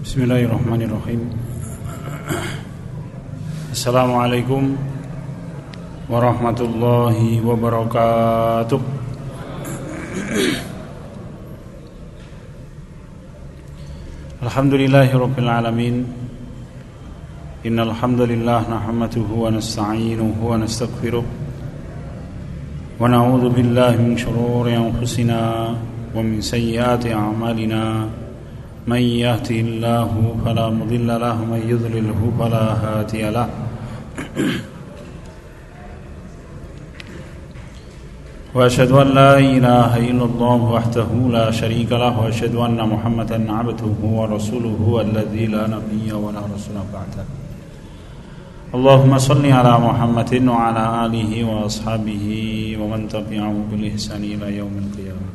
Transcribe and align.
Bismillahirrahmanirrahim. 0.00 1.28
Assalamualaikum 3.68 4.72
warahmatullahi 6.08 7.36
wabarakatuh. 7.44 8.80
Alhamdulillahi 14.40 15.12
rabbil 15.12 15.50
alamin 15.52 16.08
Innal 17.68 17.92
hamdalillah 17.92 18.72
nahmaduhu 18.72 19.44
wa 19.44 19.52
nasta'inuhu 19.52 20.40
wa 20.40 20.56
nastaghfiruh 20.56 21.28
wa 22.96 23.04
na'udzu 23.04 23.52
billahi 23.52 24.00
min 24.00 24.16
shururi 24.16 24.80
anfusina 24.80 25.76
wa 25.76 26.24
min 26.24 26.40
sayyiati 26.40 27.12
a'malina 27.12 28.08
من 28.86 29.02
يهده 29.02 29.60
الله 29.60 30.34
فلا 30.44 30.68
مضل 30.68 31.06
له 31.06 31.42
ومن 31.42 31.62
يضلله 31.68 32.32
فلا 32.38 32.64
هادي 32.82 33.30
له. 33.30 33.48
وأشهد 38.54 38.90
أن 38.90 39.08
لا 39.14 39.38
إله 39.38 39.96
إلا 40.10 40.24
الله 40.24 40.62
وحده 40.76 41.08
لا 41.30 41.50
شريك 41.50 41.92
له 41.92 42.20
وأشهد 42.20 42.54
أن 42.54 42.88
محمدا 42.88 43.52
عبده 43.52 43.96
ورسوله 44.02 45.00
الذي 45.00 45.46
لا 45.46 45.66
نبي 45.66 46.12
ولا 46.12 46.40
رسول 46.54 46.76
بعده. 46.92 47.24
اللهم 48.74 49.18
صل 49.18 49.46
على 49.46 49.78
محمد 49.78 50.48
وعلى 50.48 51.06
آله 51.06 51.44
وأصحابه 51.44 52.24
ومن 52.80 53.08
تبعهم 53.08 53.62
بالإحسان 53.70 54.22
إلى 54.24 54.56
يوم 54.56 54.74
القيامة. 54.84 55.29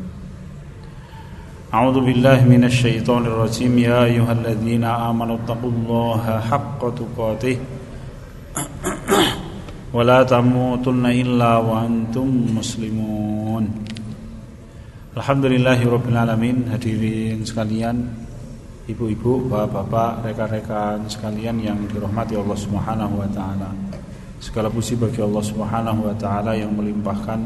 أعوذ 1.75 2.03
بالله 2.03 2.51
من 2.51 2.67
الشيطان 2.67 3.31
الرجيم 3.31 3.79
يا 3.79 4.03
أيها 4.11 4.33
الذين 4.33 4.83
آمنوا 4.85 5.37
اتقوا 5.47 5.71
الله 5.71 6.25
حق 6.51 6.81
تقاته 6.83 7.57
ولا 9.95 10.19
تموتن 10.27 11.07
إلا 11.07 11.53
وأنتم 11.63 12.29
مسلمون 12.59 13.65
Alhamdulillahirrabbilalamin 15.11 16.75
Hadirin 16.75 17.47
sekalian 17.47 18.03
Ibu-ibu, 18.91 19.47
bapak-bapak, 19.47 20.27
rekan-rekan 20.27 21.07
sekalian 21.07 21.59
yang 21.63 21.79
dirahmati 21.87 22.35
Allah 22.35 22.59
subhanahu 22.59 23.15
wa 23.19 23.31
ta'ala 23.31 23.71
Segala 24.43 24.67
puji 24.67 24.99
bagi 24.99 25.23
Allah 25.23 25.43
subhanahu 25.43 26.11
wa 26.11 26.15
ta'ala 26.19 26.59
yang 26.59 26.75
melimpahkan 26.75 27.43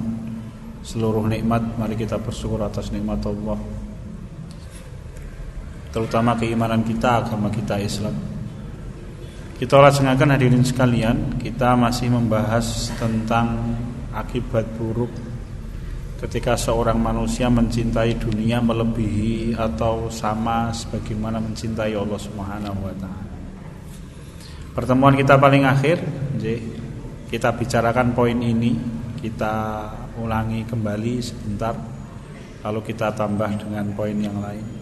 seluruh 0.80 1.28
nikmat 1.28 1.60
Mari 1.76 1.96
kita 1.96 2.16
bersyukur 2.20 2.60
atas 2.64 2.88
nikmat 2.88 3.20
Allah 3.24 3.77
terutama 5.89 6.37
keimanan 6.37 6.85
kita 6.85 7.25
agama 7.25 7.49
kita 7.49 7.77
Islam. 7.81 8.15
Kita 9.59 9.75
laksanakan 9.75 10.39
hadirin 10.39 10.63
sekalian, 10.63 11.35
kita 11.35 11.75
masih 11.75 12.07
membahas 12.07 12.95
tentang 12.95 13.75
akibat 14.15 14.63
buruk 14.79 15.11
ketika 16.23 16.55
seorang 16.55 16.95
manusia 16.99 17.51
mencintai 17.51 18.15
dunia 18.19 18.63
melebihi 18.63 19.55
atau 19.59 20.07
sama 20.07 20.71
sebagaimana 20.71 21.43
mencintai 21.43 21.91
Allah 21.91 22.19
Subhanahu 22.19 22.79
wa 22.79 22.95
taala. 22.95 23.27
Pertemuan 24.71 25.15
kita 25.19 25.35
paling 25.35 25.67
akhir, 25.67 25.99
kita 27.27 27.51
bicarakan 27.51 28.15
poin 28.15 28.39
ini, 28.39 28.79
kita 29.19 29.87
ulangi 30.19 30.63
kembali 30.63 31.13
sebentar 31.19 31.75
lalu 32.63 32.79
kita 32.91 33.11
tambah 33.11 33.59
dengan 33.59 33.91
poin 33.95 34.15
yang 34.15 34.39
lain. 34.39 34.78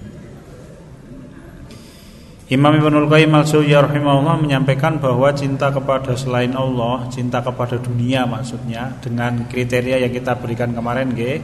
Imam 2.47 2.71
Ibnul 2.71 3.11
Qayyim 3.11 3.35
al-Jauziyah 3.43 3.91
rahimahullah 3.91 4.39
menyampaikan 4.39 5.03
bahwa 5.03 5.35
cinta 5.35 5.67
kepada 5.67 6.15
selain 6.15 6.55
Allah, 6.55 7.03
cinta 7.11 7.43
kepada 7.43 7.75
dunia 7.75 8.23
maksudnya 8.23 8.95
dengan 9.03 9.51
kriteria 9.51 9.99
yang 9.99 10.15
kita 10.15 10.39
berikan 10.39 10.71
kemarin 10.71 11.11
ge, 11.11 11.43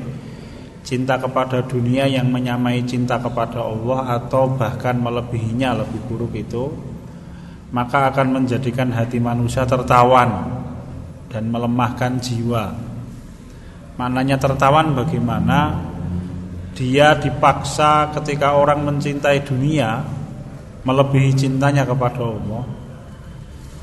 cinta 0.87 1.19
kepada 1.19 1.59
dunia 1.67 2.07
yang 2.07 2.31
menyamai 2.31 2.87
cinta 2.87 3.19
kepada 3.19 3.67
Allah 3.67 4.15
atau 4.15 4.55
bahkan 4.55 4.95
melebihinya 4.95 5.83
lebih 5.83 6.07
buruk 6.07 6.39
itu 6.39 6.71
maka 7.75 8.07
akan 8.07 8.39
menjadikan 8.39 8.87
hati 8.95 9.19
manusia 9.19 9.67
tertawan 9.67 10.55
dan 11.27 11.51
melemahkan 11.51 12.15
jiwa. 12.21 12.71
Maknanya 13.99 14.39
tertawan 14.39 14.95
bagaimana 14.95 15.83
dia 16.79 17.19
dipaksa 17.19 18.13
ketika 18.15 18.55
orang 18.55 18.87
mencintai 18.87 19.43
dunia 19.43 20.22
melebihi 20.83 21.31
cintanya 21.35 21.87
kepada 21.87 22.21
Allah 22.23 22.63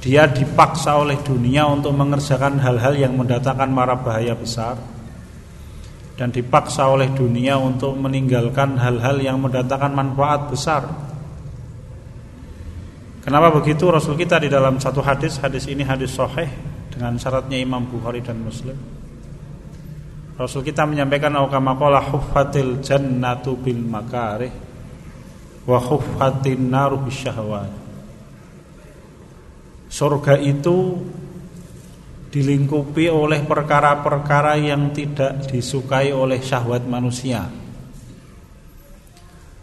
dia 0.01 0.25
dipaksa 0.25 0.97
oleh 0.97 1.21
dunia 1.21 1.69
untuk 1.69 1.93
mengerjakan 1.93 2.57
hal-hal 2.57 2.97
yang 2.97 3.13
mendatangkan 3.21 3.69
mara 3.69 4.01
bahaya 4.01 4.33
besar 4.33 4.81
dan 6.17 6.33
dipaksa 6.33 6.89
oleh 6.89 7.09
dunia 7.13 7.57
untuk 7.61 7.97
meninggalkan 7.97 8.77
hal-hal 8.77 9.21
yang 9.21 9.41
mendatangkan 9.41 9.93
manfaat 9.93 10.53
besar. 10.53 10.85
Kenapa 13.25 13.53
begitu? 13.53 13.89
Rasul 13.89 14.17
kita 14.17 14.41
di 14.41 14.49
dalam 14.49 14.81
satu 14.81 15.05
hadis 15.05 15.37
Hadis 15.37 15.69
ini 15.69 15.85
hadis 15.85 16.17
sahih 16.17 16.49
Dengan 16.89 17.21
syaratnya 17.21 17.61
Imam 17.61 17.85
Bukhari 17.85 18.25
dan 18.25 18.41
Muslim. 18.41 18.73
Rasul 20.41 20.65
kita 20.65 20.89
menyampaikan 20.89 21.37
Awkamakola 21.37 22.01
huffatil 22.01 22.81
jannatu 22.81 23.61
bil 23.61 23.77
makarih 23.77 24.70
wa 25.65 25.79
khuffatin 25.81 26.71
naru 26.71 27.01
bisyahwat. 27.05 27.73
Surga 29.91 30.39
itu 30.39 30.97
dilingkupi 32.31 33.11
oleh 33.11 33.43
perkara-perkara 33.43 34.55
yang 34.55 34.95
tidak 34.95 35.51
disukai 35.51 36.15
oleh 36.15 36.39
syahwat 36.39 36.87
manusia. 36.87 37.43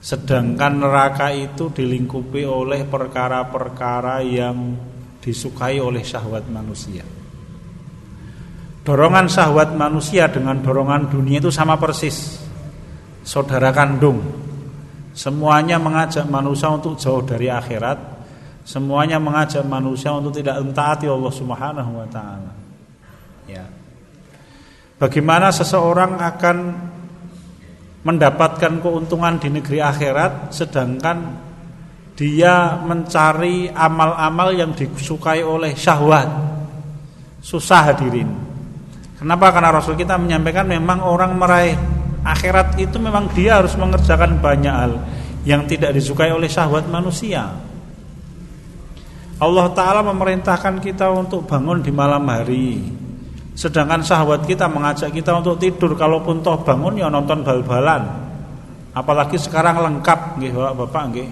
Sedangkan 0.04 0.84
neraka 0.84 1.32
itu 1.32 1.72
dilingkupi 1.72 2.44
oleh 2.44 2.84
perkara-perkara 2.84 4.20
yang 4.24 4.76
disukai 5.24 5.80
oleh 5.80 6.04
syahwat 6.04 6.44
manusia. 6.52 7.08
Dorongan 8.84 9.28
syahwat 9.28 9.76
manusia 9.76 10.32
dengan 10.32 10.64
dorongan 10.64 11.12
dunia 11.12 11.44
itu 11.44 11.52
sama 11.52 11.76
persis. 11.76 12.40
Saudara 13.24 13.76
kandung 13.76 14.47
Semuanya 15.18 15.82
mengajak 15.82 16.30
manusia 16.30 16.70
untuk 16.70 16.94
jauh 16.94 17.26
dari 17.26 17.50
akhirat. 17.50 17.98
Semuanya 18.62 19.18
mengajak 19.18 19.66
manusia 19.66 20.14
untuk 20.14 20.38
tidak 20.38 20.62
entaati 20.62 21.10
Allah 21.10 21.34
Subhanahu 21.34 21.92
wa 21.98 22.06
taala. 22.06 22.54
Ya. 23.50 23.66
Bagaimana 25.02 25.50
seseorang 25.50 26.22
akan 26.22 26.58
mendapatkan 28.06 28.78
keuntungan 28.78 29.42
di 29.42 29.50
negeri 29.50 29.82
akhirat 29.82 30.54
sedangkan 30.54 31.18
dia 32.14 32.78
mencari 32.86 33.74
amal-amal 33.74 34.54
yang 34.54 34.78
disukai 34.78 35.42
oleh 35.42 35.74
syahwat. 35.74 36.30
Susah 37.42 37.90
hadirin. 37.90 38.30
Kenapa? 39.18 39.50
Karena 39.50 39.74
Rasul 39.74 39.98
kita 39.98 40.14
menyampaikan 40.14 40.70
memang 40.70 41.02
orang 41.02 41.34
meraih 41.34 41.97
Akhirat 42.28 42.76
itu 42.76 43.00
memang 43.00 43.32
dia 43.32 43.64
harus 43.64 43.72
mengerjakan 43.80 44.44
banyak 44.44 44.76
hal 44.76 45.00
yang 45.48 45.64
tidak 45.64 45.96
disukai 45.96 46.28
oleh 46.36 46.52
syahwat 46.52 46.92
manusia. 46.92 47.56
Allah 49.38 49.68
Ta'ala 49.72 50.02
memerintahkan 50.04 50.82
kita 50.84 51.14
untuk 51.14 51.46
bangun 51.46 51.86
di 51.86 51.94
malam 51.94 52.26
hari 52.26 52.82
Sedangkan 53.54 54.02
syahwat 54.02 54.50
kita 54.50 54.66
mengajak 54.66 55.14
kita 55.14 55.30
untuk 55.38 55.62
tidur 55.62 55.94
Kalaupun 55.94 56.42
toh 56.42 56.58
bangun 56.66 56.98
ya 56.98 57.06
nonton 57.06 57.46
bal-balan 57.46 58.02
Apalagi 58.98 59.38
sekarang 59.38 59.78
lengkap 59.78 60.42
nggih 60.42 60.52
Bapak 60.58 61.04
nggih. 61.14 61.30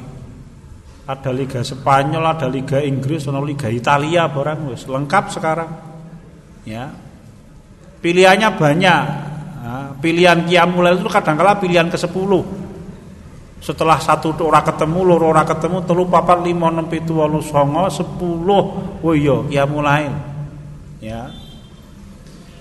Ada 1.06 1.30
Liga 1.30 1.62
Spanyol, 1.62 2.26
ada 2.26 2.50
Liga 2.50 2.82
Inggris, 2.82 3.30
ada 3.30 3.38
Liga 3.42 3.70
Italia 3.70 4.26
barang 4.26 4.74
wis 4.74 4.90
lengkap 4.90 5.24
sekarang. 5.34 5.70
Ya. 6.66 6.90
Pilihannya 8.02 8.50
banyak, 8.58 9.02
Nah, 9.66 9.98
pilihan 9.98 10.46
kiamulail 10.46 11.02
itu 11.02 11.10
kadang-kala 11.10 11.58
pilihan 11.58 11.90
ke-10. 11.90 12.32
Setelah 13.66 13.98
satu 13.98 14.30
ora 14.46 14.62
ketemu, 14.62 15.02
loro 15.02 15.34
ora 15.34 15.42
ketemu, 15.42 15.82
telu 15.90 16.06
papat 16.06 16.46
lima 16.46 16.70
enam 16.70 16.86
pitu 16.86 17.18
walu 17.18 17.42
songo 17.42 17.90
sepuluh. 17.90 18.62
Oh 19.02 19.18
iya 19.18 19.42
kiamulail. 19.50 20.14
Ya. 21.02 21.34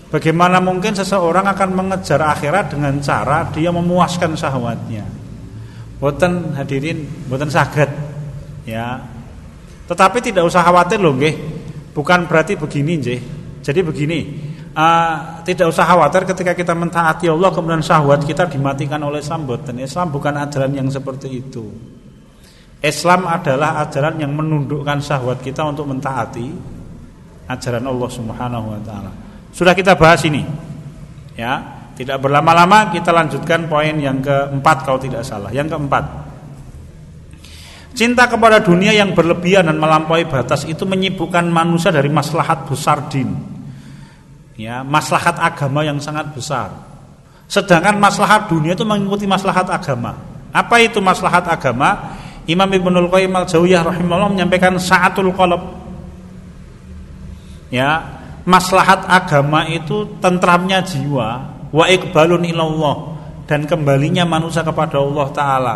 Bagaimana 0.09 0.65
mungkin 0.65 0.97
seseorang 0.97 1.45
akan 1.45 1.77
mengejar 1.77 2.25
akhirat 2.25 2.73
dengan 2.73 2.97
cara 3.05 3.53
dia 3.53 3.69
memuaskan 3.69 4.33
syahwatnya? 4.33 5.05
Boten 6.01 6.57
hadirin, 6.57 7.05
boten 7.29 7.53
saged. 7.53 7.93
Ya. 8.65 9.05
Tetapi 9.93 10.25
tidak 10.25 10.49
usah 10.49 10.65
khawatir 10.65 11.05
loh 11.05 11.13
nggih. 11.13 11.37
Bukan 11.93 12.25
berarti 12.33 12.57
begini 12.57 12.93
nggih. 12.97 13.21
Jadi 13.61 13.81
begini, 13.85 14.19
uh, 14.75 15.41
tidak 15.47 15.71
usah 15.71 15.87
khawatir 15.87 16.27
ketika 16.29 16.53
kita 16.53 16.75
mentaati 16.75 17.31
Allah 17.31 17.51
kemudian 17.55 17.81
syahwat 17.81 18.27
kita 18.27 18.51
dimatikan 18.51 19.01
oleh 19.01 19.23
Islam 19.23 19.47
dan 19.47 19.77
Islam 19.81 20.07
bukan 20.11 20.35
ajaran 20.37 20.73
yang 20.75 20.91
seperti 20.91 21.41
itu. 21.41 21.71
Islam 22.85 23.25
adalah 23.25 23.81
ajaran 23.81 24.21
yang 24.21 24.37
menundukkan 24.37 25.01
syahwat 25.01 25.41
kita 25.41 25.65
untuk 25.65 25.89
mentaati 25.89 26.53
ajaran 27.49 27.85
Allah 27.89 28.11
Subhanahu 28.13 28.67
wa 28.77 28.81
taala. 28.85 29.11
Sudah 29.55 29.73
kita 29.73 29.97
bahas 29.97 30.21
ini. 30.29 30.45
Ya, 31.35 31.59
tidak 31.99 32.23
berlama-lama 32.23 32.91
kita 32.91 33.11
lanjutkan 33.11 33.67
poin 33.71 33.95
yang 33.97 34.21
keempat 34.21 34.85
kalau 34.85 35.01
tidak 35.01 35.23
salah. 35.25 35.49
Yang 35.55 35.79
keempat. 35.79 36.05
Cinta 37.95 38.27
kepada 38.27 38.59
dunia 38.59 38.91
yang 38.91 39.15
berlebihan 39.15 39.71
dan 39.71 39.79
melampaui 39.79 40.27
batas 40.27 40.67
itu 40.67 40.83
menyibukkan 40.83 41.47
manusia 41.47 41.95
dari 41.95 42.11
maslahat 42.11 42.67
besar 42.67 43.07
din. 43.07 43.54
Ya, 44.55 44.87
maslahat 44.87 45.35
agama 45.43 45.83
yang 45.83 45.99
sangat 45.99 46.31
besar. 46.31 46.71
Sedangkan 47.51 47.99
maslahat 47.99 48.47
dunia 48.47 48.79
itu 48.79 48.87
mengikuti 48.87 49.27
maslahat 49.27 49.67
agama. 49.67 50.15
Apa 50.55 50.79
itu 50.79 51.03
maslahat 51.03 51.43
agama? 51.51 52.15
Imam 52.47 52.69
Ibnul 52.69 53.11
Qayyim 53.11 53.35
Al-Jauziyah 53.35 53.83
rahimahullah 53.83 54.31
menyampaikan 54.31 54.79
saatul 54.79 55.35
qalb. 55.35 55.59
Ya, 57.75 58.23
maslahat 58.47 59.03
agama 59.11 59.67
itu 59.67 60.07
tentramnya 60.23 60.85
jiwa, 60.87 61.29
wa 61.75 61.85
iqbalun 61.91 62.47
ilallah 62.47 63.17
dan 63.51 63.67
kembalinya 63.67 64.23
manusia 64.23 64.63
kepada 64.63 65.01
Allah 65.01 65.27
taala. 65.35 65.75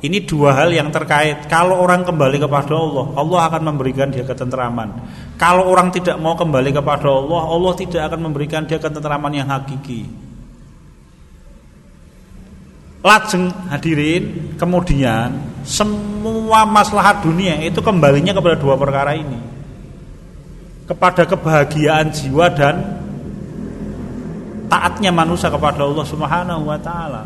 Ini 0.00 0.24
dua 0.24 0.56
hal 0.56 0.72
yang 0.72 0.88
terkait. 0.88 1.44
Kalau 1.44 1.76
orang 1.76 2.08
kembali 2.08 2.40
kepada 2.40 2.72
Allah, 2.72 3.06
Allah 3.20 3.40
akan 3.52 3.62
memberikan 3.68 4.08
dia 4.08 4.24
ketentraman. 4.24 4.96
Kalau 5.36 5.68
orang 5.68 5.92
tidak 5.92 6.16
mau 6.16 6.32
kembali 6.32 6.72
kepada 6.72 7.04
Allah, 7.04 7.42
Allah 7.44 7.72
tidak 7.76 8.08
akan 8.08 8.20
memberikan 8.32 8.64
dia 8.64 8.80
ketentraman 8.80 9.28
yang 9.36 9.52
hakiki. 9.52 10.08
Lajeng 13.04 13.52
hadirin, 13.68 14.56
kemudian 14.56 15.36
semua 15.68 16.64
maslahat 16.64 17.20
dunia 17.20 17.60
itu 17.60 17.84
kembalinya 17.84 18.32
kepada 18.32 18.56
dua 18.56 18.80
perkara 18.80 19.12
ini. 19.12 19.40
Kepada 20.88 21.28
kebahagiaan 21.28 22.08
jiwa 22.08 22.48
dan 22.56 23.04
taatnya 24.72 25.12
manusia 25.12 25.52
kepada 25.52 25.84
Allah 25.84 26.06
Subhanahu 26.08 26.62
wa 26.64 26.78
taala. 26.80 27.24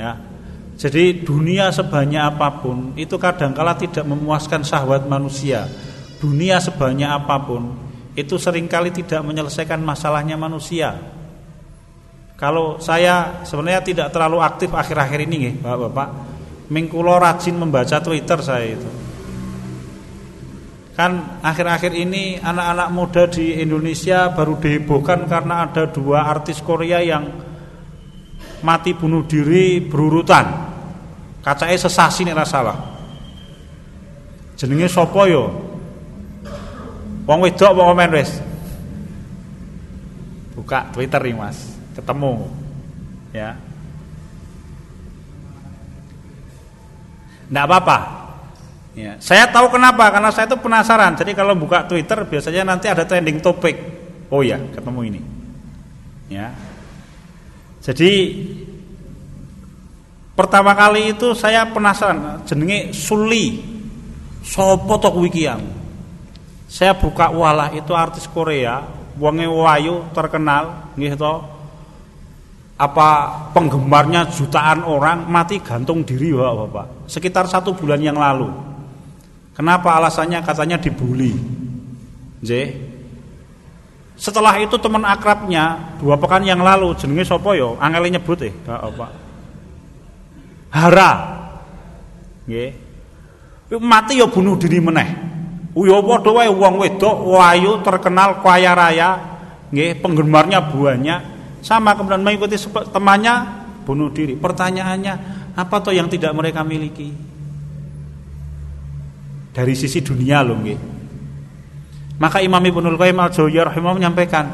Ya. 0.00 0.33
Jadi 0.74 1.22
dunia 1.22 1.70
sebanyak 1.70 2.34
apa 2.34 2.58
pun 2.58 2.98
itu 2.98 3.14
kadangkala 3.14 3.78
tidak 3.78 4.02
memuaskan 4.02 4.66
syahwat 4.66 5.06
manusia. 5.06 5.70
Dunia 6.18 6.58
sebanyak 6.58 7.06
apa 7.06 7.36
pun 7.46 7.62
itu 8.14 8.38
sering 8.38 8.66
kali 8.66 8.90
tidak 8.90 9.22
menyelesaikan 9.22 9.78
masalahnya 9.82 10.34
manusia. 10.34 10.94
Kalau 12.34 12.82
saya 12.82 13.46
sebenarnya 13.46 13.82
tidak 13.86 14.08
terlalu 14.10 14.42
aktif 14.42 14.74
akhir-akhir 14.74 15.18
ini 15.30 15.36
nih, 15.38 15.54
Bapak-bapak. 15.62 16.08
Mingkulo 16.70 17.14
rajin 17.22 17.54
membaca 17.54 18.02
Twitter 18.02 18.38
saya 18.42 18.66
itu. 18.74 18.90
Kan 20.94 21.42
akhir-akhir 21.42 21.90
ini 21.90 22.38
anak-anak 22.38 22.88
muda 22.94 23.22
di 23.26 23.58
Indonesia 23.58 24.30
baru 24.30 24.58
dihebohkan 24.62 25.26
karena 25.26 25.66
ada 25.66 25.90
dua 25.90 26.30
artis 26.30 26.62
Korea 26.62 27.02
yang 27.02 27.26
mati 28.62 28.94
bunuh 28.94 29.26
diri 29.26 29.82
berurutan. 29.82 30.63
Kacake 31.44 31.76
sesasi 31.76 32.24
nih 32.24 32.32
salah. 32.48 32.94
Jenenge 34.56 34.88
sapa 34.88 35.28
yo? 35.28 35.52
Wong 37.24 37.38
wedok 37.44 37.72
apa 37.76 37.82
komen 37.92 38.10
wis? 38.16 38.30
Buka 40.54 40.88
Twitter 40.92 41.20
nih 41.20 41.36
Mas 41.36 41.58
ketemu 41.94 42.48
ya 43.30 43.54
Tidak 47.44 47.64
apa-apa 47.70 47.98
ya. 48.96 49.14
Saya 49.22 49.46
tahu 49.52 49.70
kenapa 49.70 50.10
Karena 50.10 50.30
saya 50.32 50.48
itu 50.48 50.58
penasaran 50.58 51.14
Jadi 51.14 51.36
kalau 51.36 51.54
buka 51.54 51.84
Twitter 51.84 52.24
biasanya 52.24 52.62
nanti 52.66 52.88
ada 52.88 53.04
trending 53.04 53.38
topik 53.44 53.76
Oh 54.32 54.40
ya 54.40 54.56
ketemu 54.72 55.00
ini 55.12 55.20
Ya 56.32 56.50
Jadi 57.84 58.10
Pertama 60.34 60.74
kali 60.74 61.14
itu 61.14 61.30
saya 61.32 61.62
penasaran 61.70 62.42
Jenenge 62.42 62.90
Suli 62.90 63.62
Sopo 64.42 64.98
tok 64.98 65.14
wikiang 65.22 65.62
Saya 66.66 66.98
buka 66.98 67.30
walah 67.30 67.70
itu 67.70 67.94
artis 67.94 68.26
Korea 68.26 68.82
Wonge 69.14 69.46
Wayu 69.46 70.10
terkenal 70.10 70.90
nggih 70.98 71.14
apa 72.74 73.10
penggemarnya 73.54 74.34
jutaan 74.34 74.82
orang 74.82 75.30
mati 75.30 75.62
gantung 75.62 76.02
diri 76.02 76.34
bapak-bapak. 76.34 77.06
Sekitar 77.06 77.46
satu 77.46 77.70
bulan 77.70 78.02
yang 78.02 78.18
lalu. 78.18 78.50
Kenapa 79.54 79.94
alasannya? 79.94 80.42
Katanya 80.42 80.82
dibully. 80.82 81.30
J 82.42 82.50
setelah 84.14 84.54
itu 84.62 84.78
teman 84.78 85.02
akrabnya 85.02 85.98
dua 85.98 86.14
pekan 86.14 86.46
yang 86.46 86.62
lalu 86.62 86.94
jenenge 86.94 87.26
sopo 87.26 87.50
yo 87.50 87.74
angeli 87.82 88.14
nyebut 88.14 88.46
eh 88.46 88.54
bapak 88.62 89.23
Hara 90.74 91.10
nggih 92.44 92.70
mati 93.80 94.20
yo 94.20 94.28
bunuh 94.28 94.58
diri 94.60 94.82
meneh 94.82 95.08
Uyo 95.74 96.06
padha 96.06 96.30
wae 96.30 96.50
wong 96.50 96.74
wedok 96.82 97.16
wayu 97.34 97.82
terkenal 97.82 98.42
kaya 98.42 98.74
raya 98.78 99.10
nggih 99.74 99.98
penggemarnya 99.98 100.70
banyak 100.70 101.20
sama 101.64 101.96
kemudian 101.96 102.20
mengikuti 102.20 102.60
temannya 102.92 103.64
bunuh 103.88 104.12
diri. 104.12 104.36
Pertanyaannya, 104.36 105.14
apa 105.56 105.76
toh 105.80 105.96
yang 105.96 106.12
tidak 106.12 106.36
mereka 106.36 106.60
miliki? 106.60 107.08
Dari 109.54 109.72
sisi 109.72 110.04
dunia 110.04 110.44
loh 110.44 110.60
nggih. 110.60 110.78
Maka 112.20 112.44
Imam 112.44 112.60
Ibnul 112.60 113.00
Qayyim 113.00 113.16
Al-Jauziyah 113.16 113.74
menyampaikan, 113.80 114.44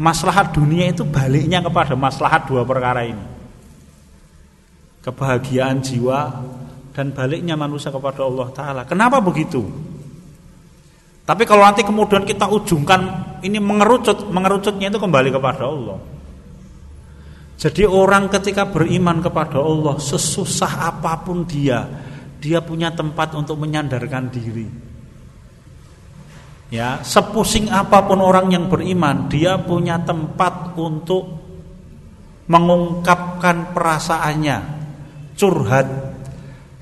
maslahat 0.00 0.56
dunia 0.56 0.88
itu 0.88 1.04
baliknya 1.04 1.60
kepada 1.60 1.92
maslahat 1.94 2.48
dua 2.48 2.64
perkara 2.64 3.04
ini. 3.06 3.33
Kebahagiaan 5.04 5.84
jiwa 5.84 6.20
dan 6.96 7.12
baliknya 7.12 7.60
manusia 7.60 7.92
kepada 7.92 8.24
Allah 8.24 8.48
taala. 8.56 8.82
Kenapa 8.88 9.20
begitu? 9.20 9.60
Tapi 11.24 11.42
kalau 11.48 11.64
nanti 11.64 11.84
kemudian 11.84 12.24
kita 12.24 12.48
ujungkan 12.48 13.00
ini 13.44 13.56
mengerucut, 13.56 14.28
mengerucutnya 14.28 14.88
itu 14.92 15.00
kembali 15.00 15.28
kepada 15.32 15.64
Allah. 15.68 15.98
Jadi 17.56 17.88
orang 17.88 18.28
ketika 18.28 18.68
beriman 18.68 19.24
kepada 19.24 19.56
Allah 19.56 19.96
sesusah 19.96 20.84
apa 20.92 21.16
pun 21.24 21.48
dia, 21.48 21.88
dia 22.44 22.60
punya 22.60 22.92
tempat 22.92 23.32
untuk 23.32 23.56
menyandarkan 23.56 24.28
diri. 24.28 24.68
Ya, 26.68 27.00
sepusing 27.00 27.72
apa 27.72 28.04
pun 28.04 28.20
orang 28.20 28.52
yang 28.52 28.68
beriman, 28.68 29.30
dia 29.32 29.56
punya 29.56 29.96
tempat 30.02 30.76
untuk 30.76 31.40
mengungkapkan 32.50 33.72
perasaannya, 33.72 34.83
curhat 35.34 35.86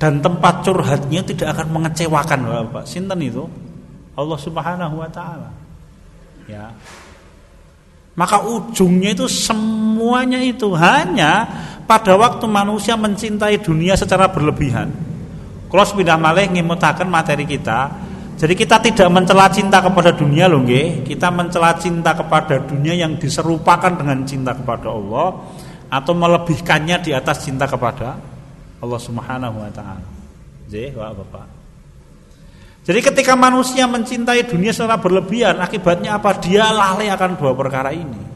dan 0.02 0.18
tempat 0.18 0.66
curhatnya 0.66 1.22
tidak 1.22 1.54
akan 1.54 1.78
mengecewakan 1.78 2.38
Bapak. 2.42 2.84
Sinten 2.90 3.22
itu? 3.22 3.46
Allah 4.18 4.38
Subhanahu 4.38 4.98
wa 4.98 5.08
taala. 5.08 5.50
Ya. 6.50 6.74
Maka 8.12 8.44
ujungnya 8.44 9.16
itu 9.16 9.24
semuanya 9.30 10.42
itu 10.42 10.74
hanya 10.76 11.48
pada 11.88 12.12
waktu 12.18 12.44
manusia 12.44 12.92
mencintai 12.92 13.62
dunia 13.62 13.96
secara 13.96 14.28
berlebihan. 14.28 14.92
Kalau 15.72 15.84
sepindah 15.88 16.20
malih 16.20 16.52
ngimutakan 16.52 17.08
materi 17.08 17.48
kita, 17.48 17.88
jadi 18.36 18.52
kita 18.52 18.76
tidak 18.84 19.08
mencela 19.08 19.48
cinta 19.48 19.80
kepada 19.80 20.12
dunia 20.12 20.44
loh 20.44 20.60
nggih, 20.60 21.08
kita 21.08 21.32
mencela 21.32 21.72
cinta 21.80 22.12
kepada 22.12 22.60
dunia 22.60 22.92
yang 22.92 23.16
diserupakan 23.16 23.96
dengan 23.96 24.26
cinta 24.28 24.52
kepada 24.52 24.92
Allah 24.92 25.40
atau 25.88 26.12
melebihkannya 26.12 27.00
di 27.00 27.16
atas 27.16 27.48
cinta 27.48 27.64
kepada 27.64 28.31
Allah 28.82 28.98
Subhanahu 28.98 29.56
wa 29.62 29.70
taala. 29.70 30.06
Bapak. 30.72 31.46
Jadi 32.82 32.98
ketika 32.98 33.38
manusia 33.38 33.86
mencintai 33.86 34.42
dunia 34.42 34.74
secara 34.74 34.98
berlebihan, 34.98 35.62
akibatnya 35.62 36.18
apa? 36.18 36.34
Dia 36.42 36.66
lalai 36.74 37.06
akan 37.14 37.38
dua 37.38 37.54
perkara 37.54 37.94
ini. 37.94 38.34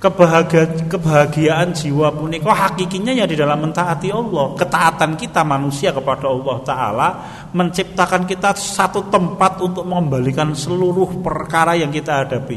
Kebahagiaan, 0.00 0.88
kebahagiaan 0.88 1.76
jiwa 1.76 2.08
punika 2.16 2.56
hakikinya 2.56 3.12
ya 3.12 3.28
di 3.28 3.36
dalam 3.36 3.68
mentaati 3.68 4.08
Allah. 4.08 4.56
Ketaatan 4.56 5.12
kita 5.18 5.44
manusia 5.44 5.92
kepada 5.92 6.24
Allah 6.24 6.56
Taala 6.64 7.08
menciptakan 7.52 8.24
kita 8.24 8.56
satu 8.56 9.12
tempat 9.12 9.60
untuk 9.60 9.84
mengembalikan 9.84 10.56
seluruh 10.56 11.20
perkara 11.20 11.76
yang 11.76 11.92
kita 11.92 12.24
hadapi. 12.24 12.56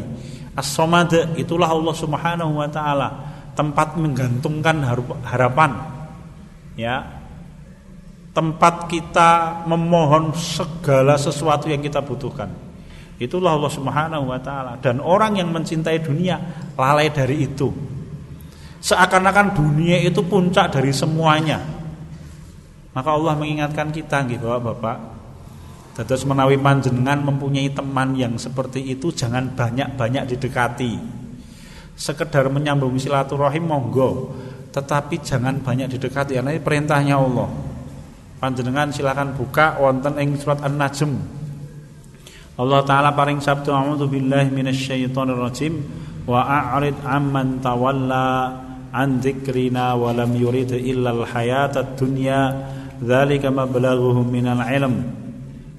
as 0.56 0.72
itulah 1.36 1.68
Allah 1.68 1.96
Subhanahu 1.98 2.64
Wa 2.64 2.70
Taala 2.72 3.33
tempat 3.54 3.96
menggantungkan 3.98 4.82
harapan. 5.26 5.72
Ya, 6.74 7.06
tempat 8.34 8.90
kita 8.90 9.64
memohon 9.70 10.34
segala 10.34 11.16
sesuatu 11.22 11.70
yang 11.70 11.86
kita 11.86 12.02
butuhkan. 12.02 12.50
Itulah 13.22 13.56
Allah 13.56 13.72
Subhanahu 13.72 14.26
wa 14.34 14.42
taala 14.42 14.82
dan 14.82 14.98
orang 14.98 15.38
yang 15.38 15.54
mencintai 15.54 16.02
dunia 16.02 16.42
lalai 16.74 17.14
dari 17.14 17.46
itu. 17.46 17.70
Seakan-akan 18.84 19.56
dunia 19.56 20.02
itu 20.02 20.20
puncak 20.26 20.76
dari 20.76 20.92
semuanya. 20.92 21.62
Maka 22.92 23.10
Allah 23.16 23.34
mengingatkan 23.40 23.96
kita 23.96 24.28
nggih 24.28 24.44
Bapak-bapak. 24.44 24.98
Dados 25.94 26.26
menawi 26.26 26.58
panjenengan 26.58 27.22
mempunyai 27.22 27.70
teman 27.70 28.18
yang 28.18 28.34
seperti 28.42 28.82
itu 28.82 29.14
jangan 29.14 29.54
banyak-banyak 29.54 30.36
didekati. 30.36 31.23
Sekedar 31.94 32.50
menyambung 32.50 32.98
silaturahim 32.98 33.70
monggo, 33.70 34.34
tetapi 34.74 35.22
jangan 35.22 35.62
banyak 35.62 35.94
didekati 35.94 36.34
karena 36.34 36.50
ini 36.50 36.62
perintahnya 36.62 37.22
Allah. 37.22 37.50
Panjenengan 38.42 38.90
silakan 38.90 39.38
buka 39.38 39.78
wonten 39.78 40.18
ing 40.18 40.36
surat 40.36 40.60
An-Najm. 40.66 41.16
Allah 42.58 42.82
taala 42.86 43.14
paring 43.14 43.40
sabtu 43.40 43.70
a'udzu 43.70 44.10
billahi 44.10 44.50
minasyaitonir 44.50 45.38
rajim 45.38 45.74
wa 46.26 46.44
a'rid 46.46 46.98
amman 47.06 47.62
tawalla 47.62 48.58
an 48.94 49.22
dzikrina 49.22 49.98
wa 49.98 50.14
lam 50.14 50.34
yurid 50.34 50.74
illa 50.74 51.14
al-hayatad 51.14 51.94
dunya. 51.94 52.52
Dzalika 53.00 53.54
mablaghuhum 53.54 54.26
minal 54.30 54.62
ilm. 54.66 54.96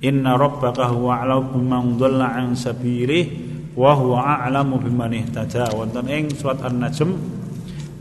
Inna 0.02 0.38
rabbaka 0.38 0.90
huwa 0.94 1.23
a'lamu 1.23 1.59
biman 1.59 1.85
dhalla 1.99 2.38
an 2.38 2.59
sabilih 2.59 3.54
wa 3.75 3.93
huwa 3.95 4.43
a'lamu 4.43 4.78
biman 4.78 5.12
ihtada. 5.14 5.71
Wonten 5.75 6.07
ing 6.11 6.31
surat 6.35 6.62
An-Najm 6.62 7.43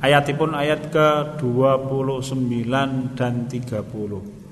ayatipun 0.04 0.52
ayat 0.52 0.92
ke-29 0.92 2.68
dan 3.16 3.34
30 3.48 4.44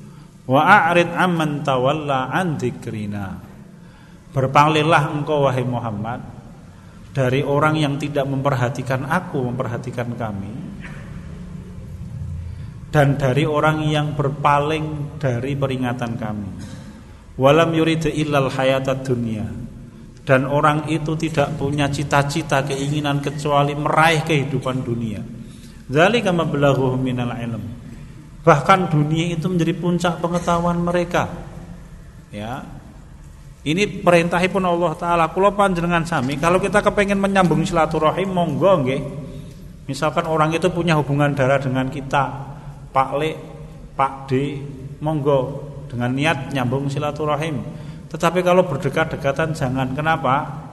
wa 0.47 0.61
a'rid 0.63 1.11
amman 1.11 1.59
tawalla 1.61 2.31
an 2.31 2.55
dzikrina 2.55 3.35
berpalinlah 4.31 5.11
engkau 5.11 5.43
wahai 5.43 5.67
Muhammad 5.67 6.23
dari 7.11 7.43
orang 7.43 7.75
yang 7.75 7.99
tidak 7.99 8.23
memperhatikan 8.23 9.03
aku 9.03 9.43
memperhatikan 9.43 10.15
kami 10.15 10.51
dan 12.95 13.19
dari 13.19 13.43
orang 13.43 13.87
yang 13.87 14.19
berpaling 14.19 15.15
dari 15.15 15.55
peringatan 15.55 16.19
kami. 16.19 16.49
Walam 17.39 17.71
yuridu 17.71 18.11
illal 18.11 18.51
hayatad 18.51 19.07
dunia 19.07 19.47
dan 20.21 20.45
orang 20.45 20.85
itu 20.89 21.17
tidak 21.17 21.57
punya 21.57 21.89
cita-cita 21.89 22.61
keinginan 22.61 23.19
kecuali 23.19 23.73
meraih 23.73 24.21
kehidupan 24.21 24.85
dunia. 24.85 25.21
Zalika 25.89 26.29
mablaghuhum 26.29 27.01
minal 27.01 27.33
ilm. 27.35 27.63
Bahkan 28.41 28.89
dunia 28.89 29.37
itu 29.37 29.45
menjadi 29.49 29.73
puncak 29.77 30.13
pengetahuan 30.21 30.77
mereka. 30.81 31.29
Ya. 32.33 32.63
Ini 33.61 34.01
perintahipun 34.01 34.65
Allah 34.65 34.97
taala 34.97 35.25
kula 35.29 35.53
panjenengan 35.53 36.01
sami 36.01 36.33
kalau 36.41 36.57
kita 36.57 36.81
kepengen 36.81 37.21
menyambung 37.21 37.61
silaturahim 37.61 38.33
monggo 38.33 38.73
nggih. 38.81 39.01
Misalkan 39.85 40.25
orang 40.25 40.49
itu 40.55 40.71
punya 40.73 40.97
hubungan 40.97 41.35
darah 41.35 41.61
dengan 41.61 41.85
kita, 41.91 42.23
Pak 42.89 43.09
Le, 43.21 43.31
Pak 43.93 44.31
D, 44.31 44.57
monggo 45.03 45.67
dengan 45.91 46.09
niat 46.15 46.55
nyambung 46.55 46.87
silaturahim. 46.87 47.59
Tetapi 48.11 48.43
kalau 48.43 48.67
berdekat-dekatan 48.67 49.55
jangan. 49.55 49.95
Kenapa? 49.95 50.67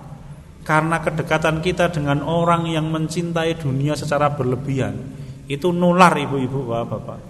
Karena 0.67 0.99
kedekatan 1.01 1.63
kita 1.63 1.89
dengan 1.95 2.27
orang 2.27 2.67
yang 2.69 2.91
mencintai 2.91 3.57
dunia 3.57 3.95
secara 3.95 4.29
berlebihan 4.35 5.01
itu 5.49 5.73
nular 5.73 6.13
ibu-ibu 6.13 6.69
bapak-bapak. 6.69 7.21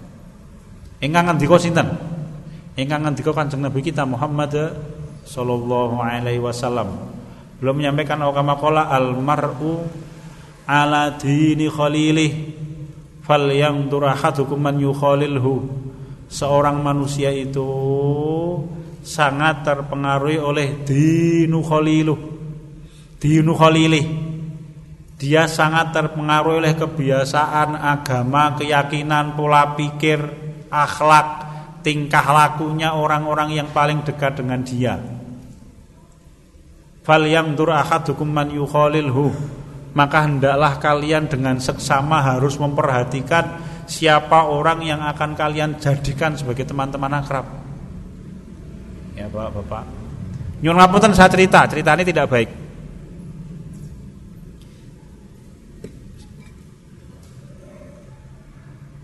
Ingkang 0.99 1.31
ngendika 1.31 1.55
sinten? 1.55 1.87
Ingkang 2.75 3.07
ngendika 3.07 3.31
Kanjeng 3.31 3.63
Nabi 3.63 3.79
kita 3.79 4.03
Muhammad 4.03 4.75
sallallahu 5.23 6.03
alaihi 6.03 6.43
wasallam. 6.43 7.15
Belum 7.63 7.79
menyampaikan 7.79 8.19
kama 8.19 8.59
qala 8.59 8.91
al 8.91 9.15
mar'u 9.15 9.87
ala 10.67 11.15
dini 11.15 11.71
khalilih 11.71 12.31
fal 13.23 13.47
yang 13.47 13.87
ahadukum 13.87 14.59
man 14.59 14.75
yukhalilhu 14.83 15.65
seorang 16.29 16.83
manusia 16.83 17.33
itu 17.33 17.65
sangat 19.03 19.63
terpengaruhi 19.65 20.39
oleh 20.39 20.67
dinu 20.83 21.63
khaliluh. 21.63 22.19
Dinu 23.19 23.51
khalilih. 23.55 24.05
Dia 25.19 25.51
sangat 25.51 25.91
terpengaruhi 25.91 26.63
oleh 26.63 26.73
kebiasaan 26.79 27.75
agama 27.75 28.55
keyakinan 28.55 29.35
pola 29.35 29.75
pikir 29.75 30.23
akhlak 30.71 31.27
tingkah 31.83 32.23
lakunya 32.23 32.95
orang-orang 32.95 33.59
yang 33.59 33.67
paling 33.75 34.03
dekat 34.07 34.39
dengan 34.39 34.63
dia. 34.63 34.95
Fal 37.03 37.25
yang 37.27 37.57
ahadukum 37.57 38.27
man 38.29 38.53
yukhalilhu. 38.53 39.33
Maka 39.89 40.29
hendaklah 40.29 40.77
kalian 40.77 41.25
dengan 41.25 41.57
seksama 41.57 42.21
harus 42.21 42.61
memperhatikan 42.61 43.57
siapa 43.89 44.45
orang 44.45 44.85
yang 44.85 45.01
akan 45.01 45.33
kalian 45.33 45.81
jadikan 45.81 46.37
sebagai 46.37 46.69
teman-teman 46.69 47.09
akrab. 47.17 47.68
Ya, 49.19 49.27
Bapak-bapak. 49.27 49.83
Nyun 50.63 50.79
ngapunten 50.79 51.11
saya 51.11 51.27
cerita, 51.27 51.67
cerita 51.67 51.91
ini 51.91 52.07
tidak 52.07 52.31
baik. 52.31 52.49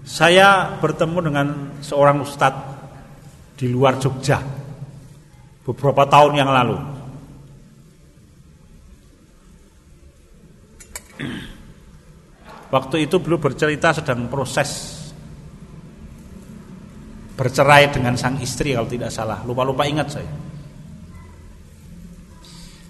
Saya 0.07 0.79
bertemu 0.79 1.19
dengan 1.19 1.47
seorang 1.83 2.23
ustadz 2.23 2.63
di 3.59 3.67
luar 3.67 3.99
Jogja 3.99 4.39
beberapa 5.67 6.07
tahun 6.07 6.39
yang 6.39 6.47
lalu. 6.47 6.79
Waktu 12.71 13.03
itu 13.03 13.19
beliau 13.19 13.43
bercerita 13.43 13.91
sedang 13.91 14.31
proses 14.31 14.94
bercerai 17.35 17.91
dengan 17.91 18.15
sang 18.15 18.39
istri 18.39 18.73
kalau 18.73 18.87
tidak 18.87 19.11
salah. 19.11 19.43
Lupa-lupa 19.43 19.83
ingat 19.83 20.07
saya. 20.07 20.31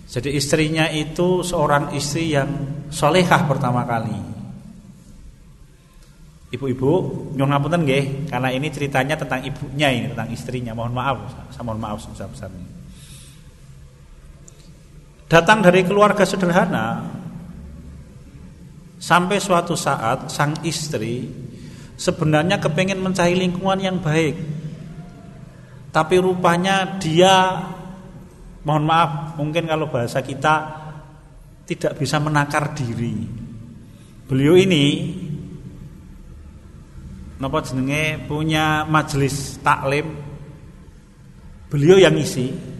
Jadi 0.05 0.31
istrinya 0.31 0.87
itu 0.87 1.43
seorang 1.43 1.91
istri 1.97 2.31
yang 2.31 2.47
solehah 2.87 3.43
pertama 3.49 3.83
kali. 3.83 4.15
Ibu-ibu, 6.55 6.91
nyong 7.35 7.51
ngapunten 7.51 7.83
nggih, 7.83 8.31
karena 8.31 8.47
ini 8.53 8.71
ceritanya 8.71 9.19
tentang 9.19 9.43
ibunya 9.43 9.91
ini, 9.91 10.07
tentang 10.15 10.31
istrinya. 10.31 10.71
Mohon 10.71 10.93
maaf, 10.95 11.17
saya 11.51 11.63
mohon 11.67 11.81
maaf 11.83 11.99
sebesar-besarnya. 11.99 12.67
Datang 15.27 15.59
dari 15.59 15.83
keluarga 15.83 16.23
sederhana, 16.23 17.03
Sampai 19.05 19.37
suatu 19.37 19.77
saat 19.77 20.33
sang 20.33 20.55
istri 20.65 21.29
sebenarnya 21.95 22.59
kepengen 22.59 22.99
mencari 23.01 23.35
lingkungan 23.35 23.79
yang 23.79 23.97
baik. 23.99 24.35
Tapi 25.91 26.15
rupanya 26.19 26.99
dia 26.99 27.63
mohon 28.67 28.83
maaf, 28.83 29.39
mungkin 29.39 29.63
kalau 29.63 29.87
bahasa 29.87 30.19
kita 30.19 30.83
tidak 31.63 31.95
bisa 31.95 32.19
menakar 32.19 32.75
diri. 32.75 33.15
Beliau 34.27 34.59
ini 34.59 35.15
napa 37.39 37.63
jenenge 37.63 38.27
punya 38.27 38.83
majelis 38.83 39.59
taklim. 39.63 40.07
Beliau 41.71 41.97
yang 41.99 42.15
isi 42.19 42.75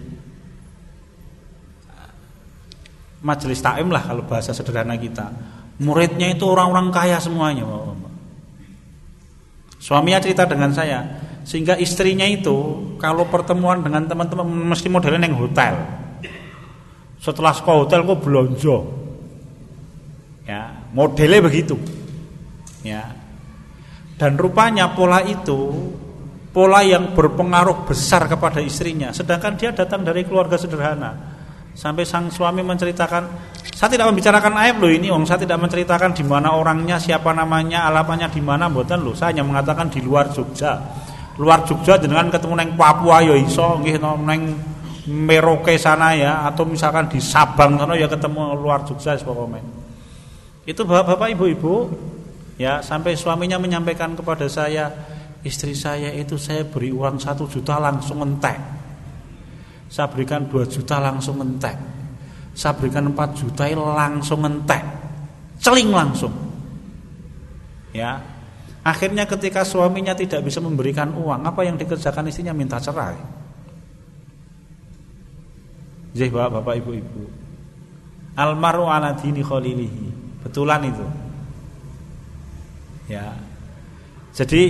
majelis 3.25 3.57
taklim 3.57 3.89
lah 3.89 4.05
kalau 4.05 4.21
bahasa 4.29 4.53
sederhana 4.53 4.93
kita 5.01 5.33
Muridnya 5.75 6.31
itu 6.31 6.47
orang-orang 6.47 6.87
kaya 6.87 7.19
semuanya 7.19 7.67
Bapak-bapak. 7.67 8.04
Suaminya 9.85 10.17
cerita 10.17 10.49
dengan 10.49 10.73
saya 10.73 11.05
Sehingga 11.45 11.77
istrinya 11.77 12.25
itu 12.25 12.57
Kalau 12.97 13.29
pertemuan 13.29 13.85
dengan 13.85 14.09
teman-teman 14.09 14.73
Mesti 14.73 14.89
modelnya 14.89 15.29
yang 15.29 15.37
hotel. 15.37 15.77
Setelah 17.21 17.53
sekolah 17.53 17.85
hotel 17.85 18.01
kok 18.01 18.21
belanja? 18.21 18.77
Ya, 20.45 20.77
modelnya 20.93 21.41
begitu. 21.41 21.73
Ya. 22.85 23.13
Dan 24.17 24.37
rupanya 24.37 24.93
pola 24.93 25.25
itu 25.25 25.73
Pola 26.53 26.85
yang 26.85 27.17
berpengaruh 27.17 27.83
besar 27.83 28.31
kepada 28.31 28.63
istrinya. 28.63 29.11
Sedangkan 29.11 29.59
dia 29.59 29.75
datang 29.75 30.07
dari 30.07 30.23
keluarga 30.23 30.55
sederhana 30.55 31.34
Sampai 31.75 32.07
sang 32.07 32.31
suami 32.31 32.63
menceritakan 32.63 33.23
saya 33.75 33.91
tidak 33.91 34.07
membicarakan 34.07 34.55
aib 34.63 34.79
loh 34.79 34.87
ini, 34.87 35.11
Om. 35.11 35.27
Saya 35.27 35.43
tidak 35.43 35.59
menceritakan 35.59 36.15
di 36.15 36.23
mana 36.23 36.55
orangnya, 36.55 36.95
siapa 36.95 37.35
namanya, 37.35 37.91
alamatnya 37.91 38.31
di 38.31 38.39
mana, 38.39 38.71
mboten 38.71 39.03
loh. 39.03 39.11
Saya 39.11 39.35
hanya 39.35 39.43
mengatakan 39.43 39.91
di 39.91 39.99
luar 39.99 40.31
Jogja. 40.31 40.79
Luar 41.35 41.67
Jogja 41.67 41.99
dengan 41.99 42.31
ketemu 42.31 42.55
neng 42.55 42.71
Papua 42.79 43.19
ya 43.19 43.35
iso, 43.35 43.75
nggih 43.83 43.99
neng 43.99 44.41
Merauke 45.05 45.75
sana 45.77 46.15
ya, 46.15 46.47
atau 46.47 46.65
misalkan 46.65 47.11
di 47.11 47.19
Sabang 47.19 47.77
sana 47.77 47.99
ya 47.99 48.07
ketemu 48.07 48.55
luar 48.55 48.87
Jogja 48.87 49.19
pokoknya. 49.19 49.59
Itu 50.63 50.87
bapak-bapak, 50.87 51.35
ibu-ibu, 51.35 51.91
ya 52.55 52.79
sampai 52.79 53.19
suaminya 53.19 53.59
menyampaikan 53.59 54.15
kepada 54.15 54.47
saya, 54.47 54.87
istri 55.43 55.75
saya 55.75 56.15
itu 56.15 56.39
saya 56.39 56.63
beri 56.63 56.95
uang 56.95 57.19
satu 57.19 57.45
juta 57.45 57.77
langsung 57.77 58.23
entek. 58.23 58.74
Saya 59.85 60.09
berikan 60.09 60.49
dua 60.49 60.65
juta 60.65 60.97
langsung 60.99 61.39
entek 61.41 61.95
saya 62.55 62.71
berikan 62.71 63.11
4 63.11 63.35
juta 63.35 63.67
langsung 63.75 64.39
ngentek 64.47 64.79
celing 65.59 65.91
langsung 65.91 66.31
ya 67.91 68.15
Akhirnya 68.85 69.25
ketika 69.25 69.65
suaminya 69.65 70.13
tidak 70.13 70.45
bisa 70.45 70.61
memberikan 70.61 71.09
uang, 71.17 71.41
apa 71.41 71.65
yang 71.65 71.73
dikerjakan 71.73 72.29
istrinya 72.29 72.53
minta 72.53 72.77
cerai. 72.77 73.17
Jadi 76.13 76.29
bapak-bapak 76.29 76.85
ibu-ibu. 76.85 77.25
Almaru 78.37 78.85
ala 78.85 79.17
dini 79.17 79.41
khalilihi. 79.41 80.05
Betulan 80.45 80.85
itu. 80.85 81.07
Ya. 83.09 83.33
Jadi 84.37 84.69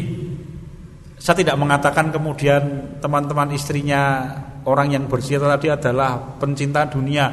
saya 1.20 1.36
tidak 1.36 1.60
mengatakan 1.60 2.08
kemudian 2.16 2.96
teman-teman 3.04 3.52
istrinya 3.52 4.32
orang 4.66 4.94
yang 4.94 5.06
bersih 5.06 5.38
tadi 5.38 5.70
adalah 5.70 6.38
pencinta 6.38 6.86
dunia. 6.90 7.32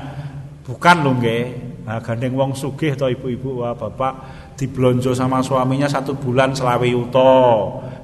Bukan 0.63 0.97
loh 1.03 1.19
nggih. 1.19 1.45
Nah, 1.83 1.99
gandeng 1.99 2.39
wong 2.39 2.55
sugih 2.55 2.95
atau 2.95 3.11
ibu-ibu 3.11 3.67
wah 3.67 3.75
bapak 3.75 4.15
diblonjo 4.55 5.11
sama 5.19 5.43
suaminya 5.43 5.91
satu 5.91 6.15
bulan 6.15 6.55
selawe 6.55 6.87
yuto. 6.87 7.35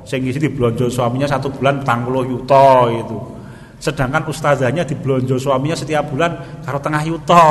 Sing 0.02 0.26
isi 0.26 0.42
diblonjo 0.42 0.90
suaminya 0.90 1.30
satu 1.30 1.52
bulan 1.54 1.85
petang 1.85 2.02
puluh 2.08 2.25
yuto 2.26 2.90
itu 2.90 3.18
sedangkan 3.78 4.26
ustazahnya 4.26 4.82
diblonjo 4.82 5.38
suaminya 5.38 5.78
setiap 5.78 6.11
bulan 6.11 6.58
karo 6.66 6.82
tengah 6.82 7.02
yuto 7.06 7.47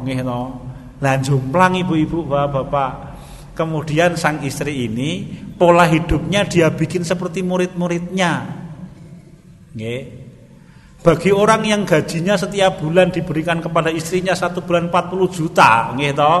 nggih 0.00 0.24
no. 0.24 0.64
Lan 1.04 1.20
jomplang 1.20 1.76
ibu-ibu 1.76 2.24
bapak-bapak 2.24 3.20
kemudian 3.52 4.16
sang 4.16 4.40
istri 4.40 4.88
ini 4.88 5.28
pola 5.60 5.84
hidupnya 5.84 6.48
dia 6.48 6.72
bikin 6.72 7.04
seperti 7.04 7.44
murid-muridnya. 7.44 8.48
Nggih 9.76 10.00
bagi 11.06 11.30
orang 11.30 11.62
yang 11.62 11.86
gajinya 11.86 12.34
setiap 12.34 12.82
bulan 12.82 13.14
diberikan 13.14 13.62
kepada 13.62 13.94
istrinya 13.94 14.34
satu 14.34 14.66
bulan 14.66 14.90
40 14.90 15.30
juta 15.30 15.94
toh 15.94 16.38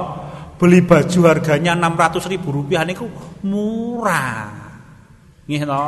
beli 0.58 0.82
baju 0.82 1.20
harganya 1.22 1.78
600 1.78 2.32
ribu 2.34 2.50
rupiah 2.50 2.82
niku 2.82 3.06
murah. 3.46 4.66
No. 5.46 5.84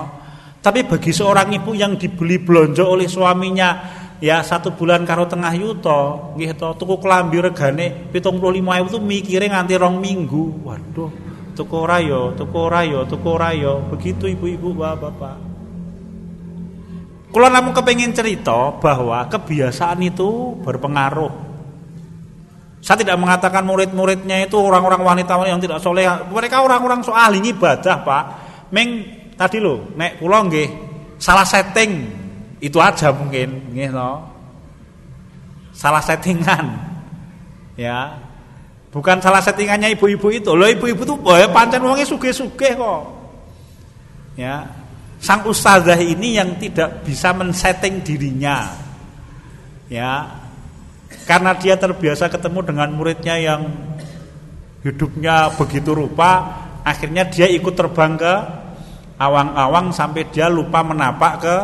Tapi 0.62 0.87
bagi 0.87 1.11
seorang 1.11 1.50
ibu 1.58 1.75
yang 1.75 1.99
dibeli 1.99 2.38
blonjo 2.38 2.87
oleh 2.87 3.11
suaminya 3.11 3.82
ya 4.23 4.47
satu 4.47 4.78
bulan 4.78 5.02
karo 5.02 5.26
tengah 5.26 5.50
yuto, 5.58 6.35
to, 6.38 6.68
tuku 6.78 6.94
klambi 7.02 7.42
regane 7.42 8.14
75.000 8.14 8.87
itu 8.87 8.99
mikire 9.02 9.50
nganti 9.50 9.75
rong 9.75 9.99
minggu. 9.99 10.62
Waduh, 10.62 11.11
tuku 11.58 11.75
ora 11.75 11.99
yo, 11.99 12.30
tuku 12.38 12.54
ora 12.54 12.87
yo, 12.87 13.02
tuku 13.11 13.26
ora 13.26 13.50
yo. 13.50 13.82
Begitu 13.90 14.30
ibu-ibu, 14.38 14.70
bapak-bapak. 14.70 15.47
Kalau 17.28 17.49
namun 17.52 17.76
kepengen 17.76 18.16
cerita 18.16 18.73
bahwa 18.80 19.28
kebiasaan 19.28 20.00
itu 20.00 20.56
berpengaruh 20.64 21.49
saya 22.78 23.02
tidak 23.02 23.18
mengatakan 23.18 23.66
murid-muridnya 23.66 24.47
itu 24.47 24.54
orang-orang 24.54 25.02
wanita 25.02 25.35
yang 25.44 25.58
tidak 25.58 25.82
soleh. 25.82 26.06
Mereka 26.30 26.62
orang-orang 26.62 27.02
soal 27.02 27.28
ahli 27.28 27.42
ibadah, 27.50 28.06
Pak. 28.06 28.25
Meng 28.70 28.88
tadi 29.35 29.58
lo, 29.58 29.92
nek 29.99 30.23
pulau 30.23 30.47
nggih 30.47 30.68
salah 31.18 31.42
setting 31.42 32.06
itu 32.62 32.78
aja 32.78 33.11
mungkin, 33.11 33.75
nggih 33.75 33.90
no. 33.90 34.25
Salah 35.75 36.02
settingan. 36.02 36.64
Ya. 37.78 38.18
Bukan 38.90 39.23
salah 39.23 39.38
settingannya 39.38 39.94
ibu-ibu 39.94 40.32
itu. 40.35 40.50
Loh 40.50 40.66
ibu-ibu 40.66 41.06
tuh 41.06 41.14
boy 41.20 41.44
pancen 41.54 41.85
wonge 41.85 42.02
sugih-sugih 42.02 42.73
kok. 42.75 43.02
Ya. 44.35 44.66
Sang 45.18 45.42
ustazah 45.50 45.98
ini 45.98 46.38
yang 46.38 46.54
tidak 46.62 47.02
bisa 47.02 47.34
men-setting 47.34 48.06
dirinya. 48.06 48.70
Ya, 49.90 50.38
karena 51.26 51.56
dia 51.56 51.75
terbiasa 51.75 52.28
ketemu 52.28 52.60
dengan 52.64 52.88
muridnya 52.94 53.34
yang 53.40 53.66
hidupnya 54.84 55.52
begitu 55.58 55.96
rupa, 55.96 56.60
akhirnya 56.87 57.26
dia 57.26 57.48
ikut 57.50 57.75
terbang 57.75 58.14
ke 58.14 58.34
awang-awang 59.18 59.90
sampai 59.90 60.30
dia 60.30 60.46
lupa 60.46 60.80
menapak 60.87 61.34
ke 61.42 61.56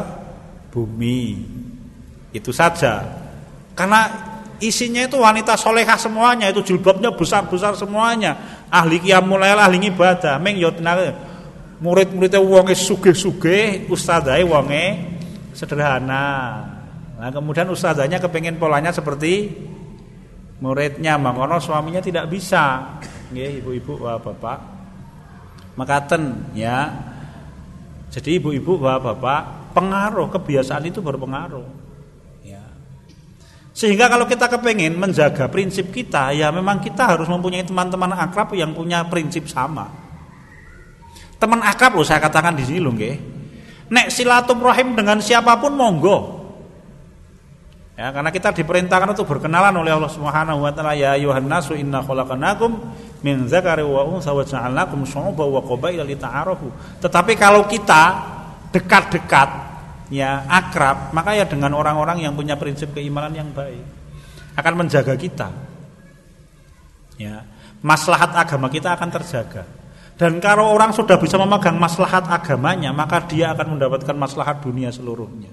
bumi. 0.74 1.46
Itu 2.34 2.50
saja. 2.50 3.06
Karena 3.78 4.10
isinya 4.58 5.06
itu 5.06 5.20
wanita 5.20 5.54
solehah 5.54 5.96
semuanya, 5.96 6.50
itu 6.50 6.74
jilbabnya 6.74 7.14
besar-besar 7.14 7.78
semuanya. 7.78 8.64
Ahli 8.72 8.98
qiyamul 8.98 9.44
ahli 9.44 9.78
ibadah. 9.86 10.42
Meng 10.42 10.58
yo 10.58 10.74
murid-muridnya 11.82 12.38
wonge 12.38 12.76
sugih-sugih, 12.78 13.90
ustadzai 13.90 14.44
wonge 14.46 14.84
sederhana. 15.54 16.26
Nah 17.18 17.30
kemudian 17.30 17.70
ustazahnya 17.70 18.18
kepengen 18.18 18.58
polanya 18.58 18.90
seperti 18.90 19.54
muridnya, 20.62 21.18
makono 21.18 21.58
suaminya 21.58 22.02
tidak 22.02 22.30
bisa. 22.30 22.98
Ibu-ibu, 23.34 23.98
bapak. 23.98 24.58
Makaten 25.74 26.54
ya. 26.54 26.92
Jadi 28.14 28.38
ibu-ibu, 28.38 28.78
bapak, 28.78 29.74
pengaruh 29.74 30.30
kebiasaan 30.30 30.86
itu 30.86 31.02
berpengaruh. 31.02 31.66
Ya. 32.46 32.62
Sehingga 33.74 34.06
kalau 34.06 34.30
kita 34.30 34.46
kepengen 34.46 34.94
menjaga 34.94 35.50
prinsip 35.50 35.90
kita, 35.90 36.30
ya 36.30 36.54
memang 36.54 36.78
kita 36.78 37.18
harus 37.18 37.26
mempunyai 37.26 37.66
teman-teman 37.66 38.14
akrab 38.14 38.54
yang 38.54 38.70
punya 38.70 39.02
prinsip 39.10 39.50
sama. 39.50 40.03
Teman 41.44 41.60
akrab 41.60 41.92
loh 41.92 42.08
saya 42.08 42.24
katakan 42.24 42.56
di 42.56 42.64
sini 42.64 42.80
loh 42.80 42.96
nggih. 42.96 43.16
Nek 43.92 44.08
silaturahim 44.08 44.96
dengan 44.96 45.20
siapa 45.20 45.60
pun 45.60 45.76
monggo. 45.76 46.40
Ya, 48.00 48.08
karena 48.16 48.32
kita 48.32 48.56
diperintahkan 48.56 49.12
untuk 49.12 49.28
berkenalan 49.28 49.76
oleh 49.76 49.92
Allah 49.92 50.08
Subhanahu 50.08 50.64
wa 50.64 50.72
taala 50.72 50.96
ya 50.96 51.20
ayuhan 51.20 51.44
nasu 51.44 51.76
inna 51.76 52.00
khalaqnakum 52.00 52.80
min 53.20 53.44
dzakari 53.44 53.84
wa 53.84 54.08
untha 54.08 54.32
wa 54.32 54.40
ja'alnakum 54.40 55.04
syu'uban 55.04 55.52
wa 55.52 55.60
qabaila 55.60 56.00
lita'arafu. 56.00 56.72
Tetapi 57.04 57.36
kalau 57.36 57.68
kita 57.68 58.02
dekat-dekat 58.72 59.50
ya 60.08 60.48
akrab, 60.48 61.12
maka 61.12 61.36
ya 61.36 61.44
dengan 61.44 61.76
orang-orang 61.76 62.24
yang 62.24 62.32
punya 62.32 62.56
prinsip 62.56 62.96
keimanan 62.96 63.36
yang 63.36 63.52
baik 63.52 63.84
akan 64.56 64.74
menjaga 64.80 65.12
kita. 65.20 65.52
Ya, 67.20 67.44
maslahat 67.84 68.32
agama 68.32 68.72
kita 68.72 68.96
akan 68.96 69.12
terjaga. 69.12 69.83
Dan 70.14 70.38
kalau 70.38 70.70
orang 70.70 70.94
sudah 70.94 71.18
bisa 71.18 71.34
memegang 71.34 71.74
maslahat 71.74 72.30
agamanya, 72.30 72.94
maka 72.94 73.26
dia 73.26 73.50
akan 73.50 73.74
mendapatkan 73.74 74.14
maslahat 74.14 74.62
dunia 74.62 74.94
seluruhnya. 74.94 75.50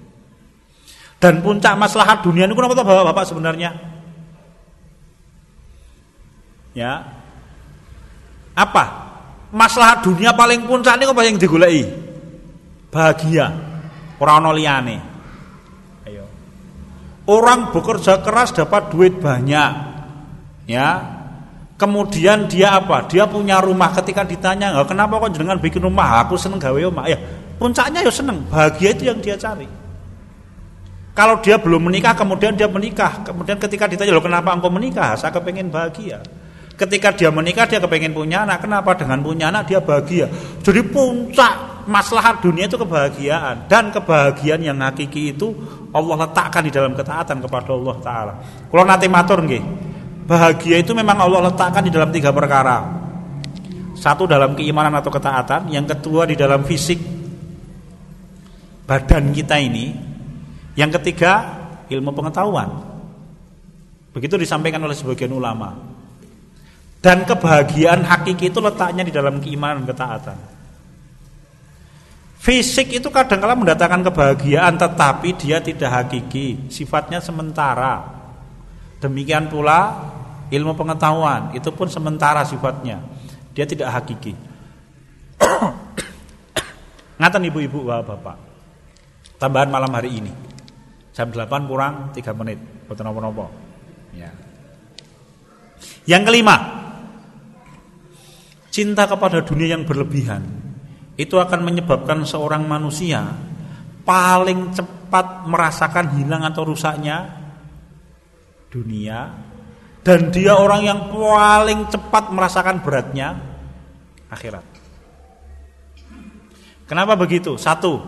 Dan 1.21 1.41
puncak 1.41 1.77
maslahat 1.77 2.21
dunia 2.21 2.49
ini 2.49 2.53
kenapa 2.53 2.81
bapak-bapak 2.81 3.25
sebenarnya? 3.29 3.73
Ya. 6.73 7.05
Apa? 8.57 9.13
Maslahat 9.53 10.01
dunia 10.05 10.33
paling 10.33 10.65
puncak 10.65 10.97
ini 10.97 11.05
apa 11.09 11.21
yang 11.25 11.37
digulai? 11.37 11.85
Bahagia. 12.89 13.53
Orang. 14.17 15.01
Ayo. 16.05 16.25
Orang 17.25 17.73
bekerja 17.73 18.21
keras 18.21 18.53
dapat 18.53 18.93
duit 18.93 19.17
banyak. 19.17 19.71
Ya. 20.69 21.20
Kemudian 21.81 22.45
dia 22.45 22.77
apa? 22.77 23.09
Dia 23.09 23.25
punya 23.25 23.57
rumah 23.57 23.89
ketika 23.89 24.21
ditanya, 24.21 24.69
"Kenapa 24.85 25.17
kok 25.17 25.33
jenengan 25.33 25.57
bikin 25.57 25.81
rumah? 25.81 26.21
Aku 26.21 26.37
seneng 26.37 26.61
gawe 26.61 26.77
rumah." 26.77 27.09
Ya, 27.09 27.17
puncaknya 27.57 28.05
ya 28.05 28.13
seneng. 28.13 28.45
Bahagia 28.53 28.93
itu 28.93 29.09
yang 29.09 29.17
dia 29.17 29.33
cari. 29.33 29.65
Kalau 31.11 31.43
dia 31.43 31.59
belum 31.59 31.91
menikah 31.91 32.15
kemudian 32.15 32.55
dia 32.55 32.71
menikah 32.71 33.19
Kemudian 33.27 33.59
ketika 33.59 33.83
ditanya 33.83 34.15
loh 34.15 34.23
kenapa 34.23 34.55
engkau 34.55 34.71
menikah 34.71 35.11
Saya 35.19 35.35
kepengen 35.35 35.67
bahagia 35.67 36.23
Ketika 36.79 37.11
dia 37.11 37.27
menikah 37.27 37.67
dia 37.67 37.83
kepengen 37.83 38.15
punya 38.15 38.47
anak 38.47 38.63
Kenapa 38.63 38.95
dengan 38.95 39.19
punya 39.19 39.51
anak 39.51 39.67
dia 39.67 39.83
bahagia 39.83 40.31
Jadi 40.63 40.81
puncak 40.87 41.83
maslahat 41.83 42.39
dunia 42.39 42.63
itu 42.63 42.79
kebahagiaan 42.79 43.67
Dan 43.67 43.91
kebahagiaan 43.91 44.63
yang 44.63 44.79
hakiki 44.79 45.35
itu 45.35 45.51
Allah 45.91 46.23
letakkan 46.23 46.63
di 46.63 46.71
dalam 46.71 46.95
ketaatan 46.95 47.43
kepada 47.43 47.69
Allah 47.75 47.95
Ta'ala 47.99 48.33
Kalau 48.71 48.83
nanti 48.87 49.11
matur 49.11 49.43
nggih 49.43 49.90
Bahagia 50.31 50.79
itu 50.79 50.95
memang 50.95 51.19
Allah 51.19 51.51
letakkan 51.51 51.83
di 51.83 51.91
dalam 51.91 52.07
tiga 52.07 52.31
perkara 52.31 52.87
Satu 53.99 54.23
dalam 54.23 54.55
keimanan 54.55 54.95
atau 54.95 55.11
ketaatan 55.11 55.67
Yang 55.67 55.99
kedua 55.99 56.23
di 56.23 56.39
dalam 56.39 56.63
fisik 56.63 57.03
Badan 58.87 59.35
kita 59.35 59.59
ini 59.59 60.11
yang 60.75 60.91
ketiga, 60.99 61.33
ilmu 61.91 62.15
pengetahuan. 62.15 62.69
Begitu 64.15 64.39
disampaikan 64.39 64.79
oleh 64.83 64.95
sebagian 64.95 65.31
ulama. 65.35 65.75
Dan 67.01 67.25
kebahagiaan 67.25 68.05
hakiki 68.05 68.53
itu 68.53 68.59
letaknya 68.61 69.03
di 69.03 69.11
dalam 69.11 69.41
keimanan 69.41 69.83
ketaatan. 69.83 70.37
Fisik 72.41 72.89
itu 72.93 73.09
kadang-kala 73.13 73.53
mendatangkan 73.53 74.09
kebahagiaan 74.09 74.73
tetapi 74.77 75.37
dia 75.37 75.61
tidak 75.61 75.91
hakiki, 75.91 76.71
sifatnya 76.73 77.21
sementara. 77.21 78.01
Demikian 79.01 79.49
pula 79.49 80.09
ilmu 80.51 80.75
pengetahuan, 80.75 81.55
itu 81.55 81.71
pun 81.71 81.87
sementara 81.87 82.43
sifatnya. 82.43 82.99
Dia 83.55 83.63
tidak 83.63 83.91
hakiki. 83.95 84.35
Ngatan 87.19 87.47
ibu-ibu, 87.47 87.87
bapak-bapak. 87.87 88.37
Tambahan 89.39 89.69
malam 89.71 89.91
hari 89.95 90.21
ini. 90.21 90.31
Jam 91.15 91.31
8 91.31 91.67
kurang 91.67 92.13
3 92.13 92.39
menit. 92.39 92.59
Boten 92.85 93.07
napa-napa. 93.07 93.47
Ya. 94.11 94.31
Yang 96.05 96.23
kelima, 96.27 96.55
cinta 98.71 99.07
kepada 99.07 99.43
dunia 99.43 99.75
yang 99.75 99.83
berlebihan 99.83 100.43
itu 101.19 101.35
akan 101.37 101.61
menyebabkan 101.61 102.23
seorang 102.23 102.65
manusia 102.65 103.21
paling 104.07 104.73
cepat 104.73 105.45
merasakan 105.45 106.17
hilang 106.17 106.41
atau 106.47 106.65
rusaknya 106.65 107.29
dunia 108.71 109.50
dan 110.01 110.33
dia 110.33 110.57
orang 110.57 110.81
yang 110.81 110.99
paling 111.13 111.85
cepat 111.89 112.33
merasakan 112.33 112.81
beratnya 112.81 113.37
akhirat. 114.33 114.65
Kenapa 116.89 117.13
begitu? 117.15 117.55
Satu, 117.55 118.01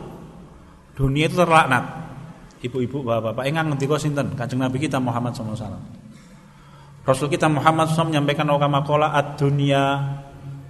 dunia 0.97 1.29
itu 1.29 1.38
terlaknat. 1.38 2.03
Ibu-ibu, 2.63 3.03
bapak-bapak, 3.03 3.43
ingat 3.47 3.63
ngendika 3.69 3.95
sinten? 3.99 4.34
Kanjeng 4.34 4.60
Nabi 4.60 4.79
kita 4.79 4.99
Muhammad 4.99 5.36
SAW. 5.36 5.79
Rasul 7.03 7.27
kita 7.27 7.51
Muhammad 7.51 7.91
SAW 7.91 8.12
menyampaikan 8.12 8.47
wakama 8.47 8.84
kola 8.88 9.12
ad-dunya 9.12 9.99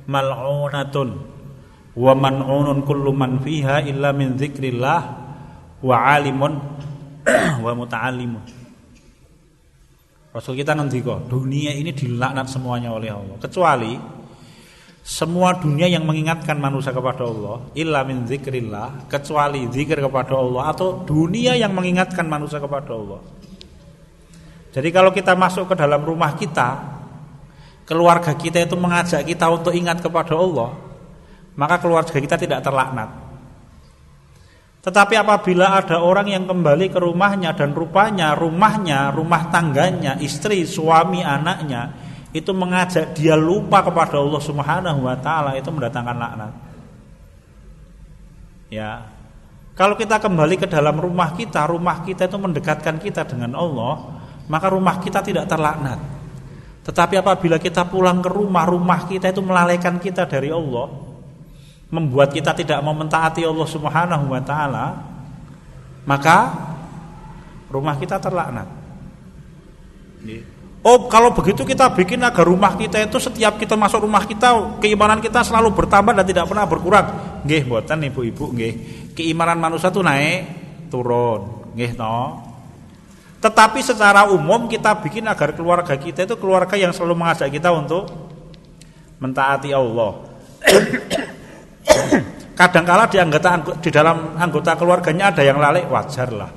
mal'unatun 0.10 1.10
wa 1.94 2.14
man'unun 2.18 2.82
kullu 2.82 3.14
man 3.14 3.38
fiha 3.38 3.86
illa 3.86 4.10
min 4.10 4.34
dzikrillah 4.34 5.02
wa 5.86 5.96
alimun 6.10 6.58
wa 7.66 7.72
muta'allimun. 7.78 8.63
Rasul 10.34 10.58
kita 10.58 10.74
ngendika, 10.74 11.22
dunia 11.30 11.70
ini 11.78 11.94
dilaknat 11.94 12.50
semuanya 12.50 12.90
oleh 12.90 13.14
Allah 13.14 13.38
kecuali 13.38 13.94
semua 15.04 15.54
dunia 15.60 15.86
yang 15.86 16.10
mengingatkan 16.10 16.58
manusia 16.58 16.90
kepada 16.90 17.22
Allah 17.22 17.70
illa 17.78 18.02
min 18.02 18.26
dzikrillah 18.26 19.06
kecuali 19.06 19.70
zikir 19.70 20.02
kepada 20.02 20.34
Allah 20.34 20.74
atau 20.74 21.06
dunia 21.06 21.54
yang 21.54 21.70
mengingatkan 21.76 22.26
manusia 22.26 22.58
kepada 22.58 22.98
Allah. 22.98 23.22
Jadi 24.74 24.90
kalau 24.90 25.14
kita 25.14 25.38
masuk 25.38 25.70
ke 25.70 25.76
dalam 25.78 26.02
rumah 26.02 26.34
kita, 26.34 26.82
keluarga 27.86 28.34
kita 28.34 28.66
itu 28.66 28.74
mengajak 28.74 29.22
kita 29.22 29.46
untuk 29.54 29.70
ingat 29.70 30.02
kepada 30.02 30.34
Allah, 30.34 30.74
maka 31.54 31.78
keluarga 31.78 32.18
kita 32.18 32.42
tidak 32.42 32.66
terlaknat. 32.66 33.23
Tetapi 34.84 35.16
apabila 35.16 35.80
ada 35.80 36.04
orang 36.04 36.28
yang 36.28 36.44
kembali 36.44 36.92
ke 36.92 37.00
rumahnya 37.00 37.56
dan 37.56 37.72
rupanya 37.72 38.36
rumahnya, 38.36 39.16
rumah 39.16 39.48
tangganya, 39.48 40.20
istri, 40.20 40.68
suami, 40.68 41.24
anaknya 41.24 41.96
itu 42.36 42.52
mengajak 42.52 43.16
dia 43.16 43.40
lupa 43.40 43.80
kepada 43.80 44.20
Allah 44.20 44.42
Subhanahu 44.44 45.00
wa 45.08 45.16
taala 45.22 45.56
itu 45.56 45.72
mendatangkan 45.72 46.18
laknat. 46.20 46.54
Ya. 48.74 49.08
Kalau 49.74 49.96
kita 49.96 50.20
kembali 50.20 50.60
ke 50.60 50.68
dalam 50.68 51.00
rumah 51.00 51.32
kita, 51.32 51.64
rumah 51.70 52.04
kita 52.04 52.28
itu 52.28 52.38
mendekatkan 52.38 53.00
kita 53.00 53.24
dengan 53.24 53.56
Allah, 53.56 54.20
maka 54.52 54.68
rumah 54.68 55.00
kita 55.00 55.24
tidak 55.24 55.48
terlaknat. 55.48 55.98
Tetapi 56.84 57.24
apabila 57.24 57.56
kita 57.56 57.88
pulang 57.88 58.20
ke 58.20 58.28
rumah, 58.28 58.68
rumah 58.68 59.08
kita 59.08 59.32
itu 59.32 59.40
melalaikan 59.40 59.96
kita 59.98 60.28
dari 60.28 60.52
Allah, 60.52 61.13
membuat 61.94 62.34
kita 62.34 62.58
tidak 62.58 62.82
mau 62.82 62.98
mentaati 62.98 63.46
Allah 63.46 63.70
Subhanahu 63.70 64.26
wa 64.34 64.42
taala, 64.42 64.86
maka 66.10 66.38
rumah 67.70 67.94
kita 68.02 68.18
terlaknat. 68.18 68.66
Oh, 70.84 71.08
kalau 71.08 71.32
begitu 71.32 71.64
kita 71.64 71.94
bikin 71.96 72.20
agar 72.26 72.44
rumah 72.44 72.76
kita 72.76 73.00
itu 73.00 73.16
setiap 73.22 73.56
kita 73.62 73.78
masuk 73.78 74.04
rumah 74.04 74.26
kita, 74.26 74.82
keimanan 74.82 75.22
kita 75.22 75.46
selalu 75.46 75.72
bertambah 75.72 76.12
dan 76.18 76.26
tidak 76.26 76.50
pernah 76.50 76.66
berkurang. 76.68 77.08
Nggih, 77.46 77.62
mboten 77.70 78.04
Ibu-ibu 78.10 78.46
nggih. 78.52 78.74
Keimanan 79.14 79.62
manusia 79.62 79.94
itu 79.94 80.02
naik, 80.04 80.40
turun. 80.92 81.72
Nggih 81.78 81.94
no. 81.96 82.42
Tetapi 83.40 83.80
secara 83.80 84.28
umum 84.28 84.68
kita 84.68 84.98
bikin 85.04 85.28
agar 85.28 85.56
keluarga 85.56 85.96
kita 85.96 86.28
itu 86.28 86.36
keluarga 86.40 86.76
yang 86.76 86.92
selalu 86.92 87.16
mengajak 87.16 87.48
kita 87.52 87.72
untuk 87.72 88.12
mentaati 89.24 89.72
Allah. 89.72 90.12
Kadangkala 92.54 93.10
di 93.10 93.18
anggota 93.18 93.58
di 93.82 93.90
dalam 93.90 94.38
anggota 94.38 94.78
keluarganya 94.78 95.34
ada 95.34 95.42
yang 95.42 95.58
lalai, 95.58 95.84
wajar 95.90 96.30
lah. 96.30 96.52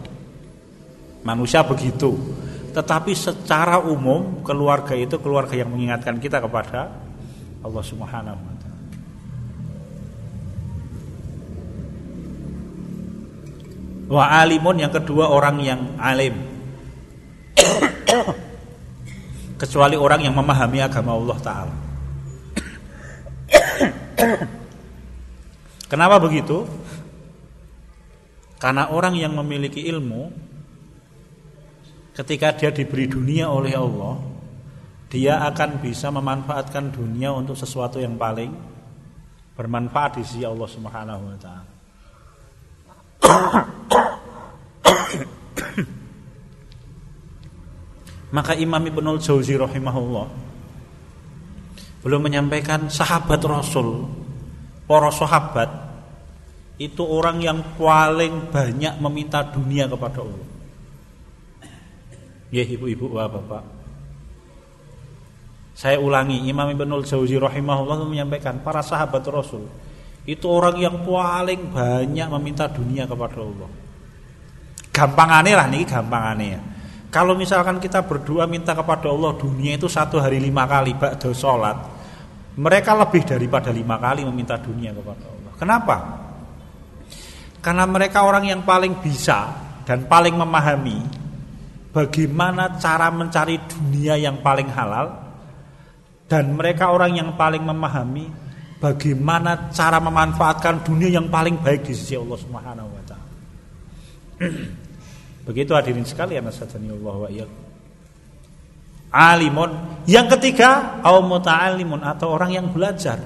Manusia 1.25 1.65
begitu. 1.65 2.15
Tetapi 2.77 3.17
secara 3.17 3.81
umum 3.81 4.45
keluarga 4.45 4.93
itu 4.93 5.17
keluarga 5.17 5.57
yang 5.57 5.73
mengingatkan 5.73 6.21
kita 6.21 6.45
kepada 6.45 6.93
Allah 7.65 7.85
Subhanahu 7.85 8.37
wa 8.37 8.55
taala. 8.61 8.85
Wa 14.07 14.25
alimun 14.45 14.77
yang 14.77 14.93
kedua 14.93 15.33
orang 15.33 15.57
yang 15.65 15.81
alim 15.97 16.37
kecuali 19.57 19.97
orang 19.97 20.21
yang 20.29 20.37
memahami 20.37 20.79
agama 20.85 21.17
Allah 21.17 21.39
taala. 21.41 21.75
Kenapa 25.87 26.19
begitu? 26.19 26.67
Karena 28.59 28.91
orang 28.91 29.15
yang 29.15 29.37
memiliki 29.37 29.87
ilmu 29.87 30.33
ketika 32.17 32.57
dia 32.57 32.73
diberi 32.73 33.07
dunia 33.07 33.53
oleh 33.53 33.77
Allah, 33.77 34.19
dia 35.13 35.45
akan 35.47 35.79
bisa 35.79 36.11
memanfaatkan 36.11 36.91
dunia 36.91 37.31
untuk 37.31 37.55
sesuatu 37.55 38.03
yang 38.03 38.19
paling 38.19 38.51
bermanfaat 39.55 40.19
di 40.19 40.23
sisi 40.27 40.43
Allah 40.43 40.69
Subhanahu 40.69 41.23
wa 41.23 41.39
taala. 41.39 41.73
Maka 48.35 48.53
Imam 48.59 48.83
Ibnul 48.83 49.23
Jauzi 49.23 49.55
rahimahullah 49.55 50.27
belum 52.03 52.21
menyampaikan 52.21 52.91
sahabat 52.91 53.41
Rasul, 53.47 54.05
para 54.87 55.11
sahabat 55.11 55.69
itu 56.79 57.03
orang 57.03 57.43
yang 57.43 57.59
paling 57.75 58.49
banyak 58.49 58.95
meminta 59.03 59.43
dunia 59.43 59.91
kepada 59.91 60.23
Allah. 60.23 60.49
Ya 62.55 62.63
ibu-ibu, 62.63 63.11
bapak-bapak. 63.11 63.65
Saya 65.77 66.01
ulangi, 66.01 66.41
Imam 66.49 66.73
Ibnul 66.73 67.05
Jauzi 67.05 67.37
rahimahullah 67.37 68.01
menyampaikan 68.09 68.65
para 68.65 68.81
sahabat 68.81 69.21
Rasul 69.29 69.69
itu 70.27 70.47
orang 70.51 70.77
yang 70.81 71.07
paling 71.07 71.71
banyak 71.71 72.29
meminta 72.39 72.67
dunia 72.67 73.07
kepada 73.07 73.39
Allah. 73.45 73.71
Gampangane 74.91 75.53
lah 75.55 75.67
nih, 75.71 75.85
gampangane 75.87 76.47
ya. 76.51 76.61
Kalau 77.13 77.39
misalkan 77.39 77.79
kita 77.79 78.03
berdua 78.03 78.45
minta 78.51 78.75
kepada 78.75 79.07
Allah 79.07 79.33
dunia 79.39 79.79
itu 79.79 79.87
satu 79.87 80.19
hari 80.19 80.43
lima 80.43 80.67
kali 80.67 80.99
ba'da 80.99 81.31
sholat 81.31 81.96
Mereka 82.57 82.91
lebih 82.97 83.23
daripada 83.29 83.69
lima 83.69 84.01
kali 84.01 84.25
meminta 84.25 84.57
dunia 84.57 84.93
kepada 84.97 85.25
Allah 85.29 85.53
Kenapa? 85.61 85.97
Karena 87.61 87.85
mereka 87.85 88.25
orang 88.25 88.49
yang 88.49 88.65
paling 88.65 88.97
bisa 89.05 89.53
dan 89.85 90.09
paling 90.09 90.33
memahami 90.33 90.99
Bagaimana 91.93 92.77
cara 92.81 93.13
mencari 93.13 93.61
dunia 93.69 94.17
yang 94.17 94.41
paling 94.41 94.73
halal 94.73 95.13
Dan 96.25 96.57
mereka 96.57 96.93
orang 96.93 97.17
yang 97.21 97.37
paling 97.37 97.61
memahami 97.61 98.47
Bagaimana 98.77 99.73
cara 99.73 99.97
memanfaatkan 100.01 100.85
dunia 100.85 101.09
yang 101.09 101.33
paling 101.33 101.57
baik 101.65 101.89
di 101.89 101.97
sisi 101.97 102.13
Allah 102.13 102.37
Subhanahu 102.37 102.89
wa. 102.93 103.03
Begitu 105.49 105.73
hadirin 105.73 106.05
sekalian 106.05 106.45
asadani 106.45 106.93
Allah 106.93 107.17
wa 107.25 107.29
Alimun. 109.11 110.03
Yang 110.07 110.39
ketiga, 110.39 111.03
au 111.03 111.23
muta'allimun 111.27 112.03
atau 112.07 112.31
orang 112.31 112.55
yang 112.55 112.67
belajar. 112.71 113.19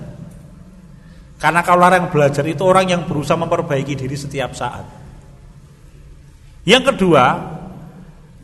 Karena 1.41 1.65
kalau 1.65 1.89
orang 1.89 2.05
yang 2.05 2.13
belajar 2.13 2.45
itu 2.45 2.63
orang 2.65 2.87
yang 2.89 3.03
berusaha 3.09 3.37
memperbaiki 3.37 3.97
diri 3.97 4.17
setiap 4.17 4.53
saat. 4.53 4.85
Yang 6.69 6.93
kedua, 6.93 7.25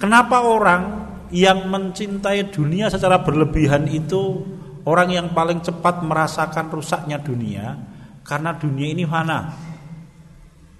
kenapa 0.01 0.41
orang 0.41 0.83
yang 1.29 1.69
mencintai 1.69 2.49
dunia 2.49 2.89
secara 2.89 3.21
berlebihan 3.21 3.85
itu 3.93 4.41
orang 4.89 5.13
yang 5.13 5.27
paling 5.37 5.61
cepat 5.61 6.01
merasakan 6.01 6.73
rusaknya 6.73 7.21
dunia 7.21 7.77
karena 8.25 8.57
dunia 8.57 8.89
ini 8.97 9.05
fana. 9.05 9.53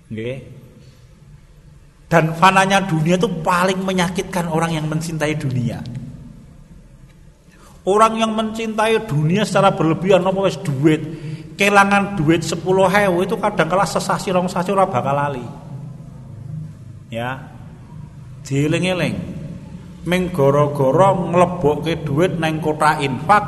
Okay. 0.09 0.35
Dan 2.07 2.33
fananya 2.39 2.87
dunia 2.87 3.19
itu 3.19 3.27
paling 3.43 3.83
menyakitkan 3.83 4.47
orang 4.47 4.79
yang 4.79 4.87
mencintai 4.87 5.35
dunia. 5.35 5.83
Orang 7.87 8.19
yang 8.19 8.35
mencintai 8.35 9.07
dunia 9.07 9.47
secara 9.47 9.71
berlebihan 9.71 10.19
nopo 10.19 10.43
wis 10.43 10.59
duit, 10.59 10.99
kelangan 11.55 12.19
duit 12.19 12.43
10 12.43 12.59
hewu 12.67 13.23
itu 13.23 13.39
kadang 13.39 13.71
kala 13.71 13.87
sesasi 13.87 14.35
rong 14.35 14.51
sasi 14.51 14.75
ora 14.75 14.91
bakal 14.91 15.15
lali. 15.15 15.47
Ya. 17.15 17.39
Dieling-eling. 18.43 19.15
Ming 20.07 20.23
gara-gara 20.35 21.15
nglebokke 21.15 22.03
duit 22.03 22.35
nang 22.43 22.59
kota 22.59 22.99
infak, 22.99 23.45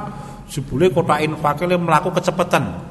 jebule 0.47 0.91
kota 0.95 1.19
infak 1.19 1.67
le 1.67 1.75
mlaku 1.75 2.15
kecepetan 2.15 2.89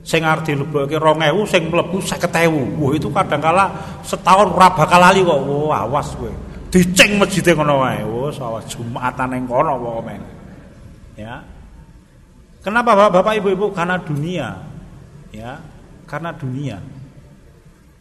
sing 0.00 0.24
arep 0.24 0.42
dilebokke 0.48 0.96
2000 0.96 1.44
sing 1.46 1.62
mlebu 1.68 2.00
50000 2.00 2.80
wah 2.80 2.92
itu 2.96 3.08
kadang 3.12 3.40
kala 3.40 3.68
setahun 4.00 4.48
ora 4.56 4.68
bakal 4.72 4.98
lali 4.98 5.20
kok 5.20 5.40
wah 5.44 5.84
awas 5.84 6.08
kowe 6.16 6.32
diceng 6.70 7.18
masjide 7.18 7.52
ngono 7.52 7.82
wae 7.82 8.02
wis 8.06 8.38
awas 8.38 8.66
jumatan 8.70 9.28
ning 9.34 9.44
kono 9.50 9.74
men 10.06 10.22
ya 11.18 11.42
kenapa 12.62 12.94
Bapak, 12.94 13.20
Bapak 13.20 13.34
Ibu-ibu 13.42 13.74
karena 13.74 13.98
dunia 13.98 14.48
ya 15.34 15.58
karena 16.10 16.34
dunia. 16.34 16.82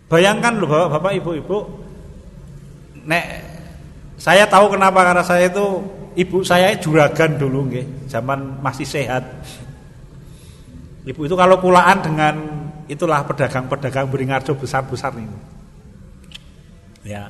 Bayangkan 0.10 0.58
loh 0.58 0.66
Bapak-bapak, 0.66 1.14
Ibu-ibu, 1.22 1.58
nek 3.06 3.26
saya 4.18 4.50
tahu 4.50 4.74
kenapa 4.74 5.06
karena 5.06 5.22
saya 5.22 5.46
itu 5.54 5.66
ibu 6.18 6.42
saya 6.42 6.74
juragan 6.82 7.38
dulu 7.38 7.70
nggih, 7.70 8.10
zaman 8.10 8.58
masih 8.66 8.90
sehat. 8.90 9.22
Ibu 11.06 11.30
itu 11.30 11.36
kalau 11.38 11.62
pulaan 11.62 12.02
dengan 12.02 12.36
itulah 12.90 13.22
pedagang-pedagang 13.22 14.10
Beringharjo 14.10 14.58
besar-besar 14.58 15.14
ini. 15.14 15.40
Ya. 17.06 17.30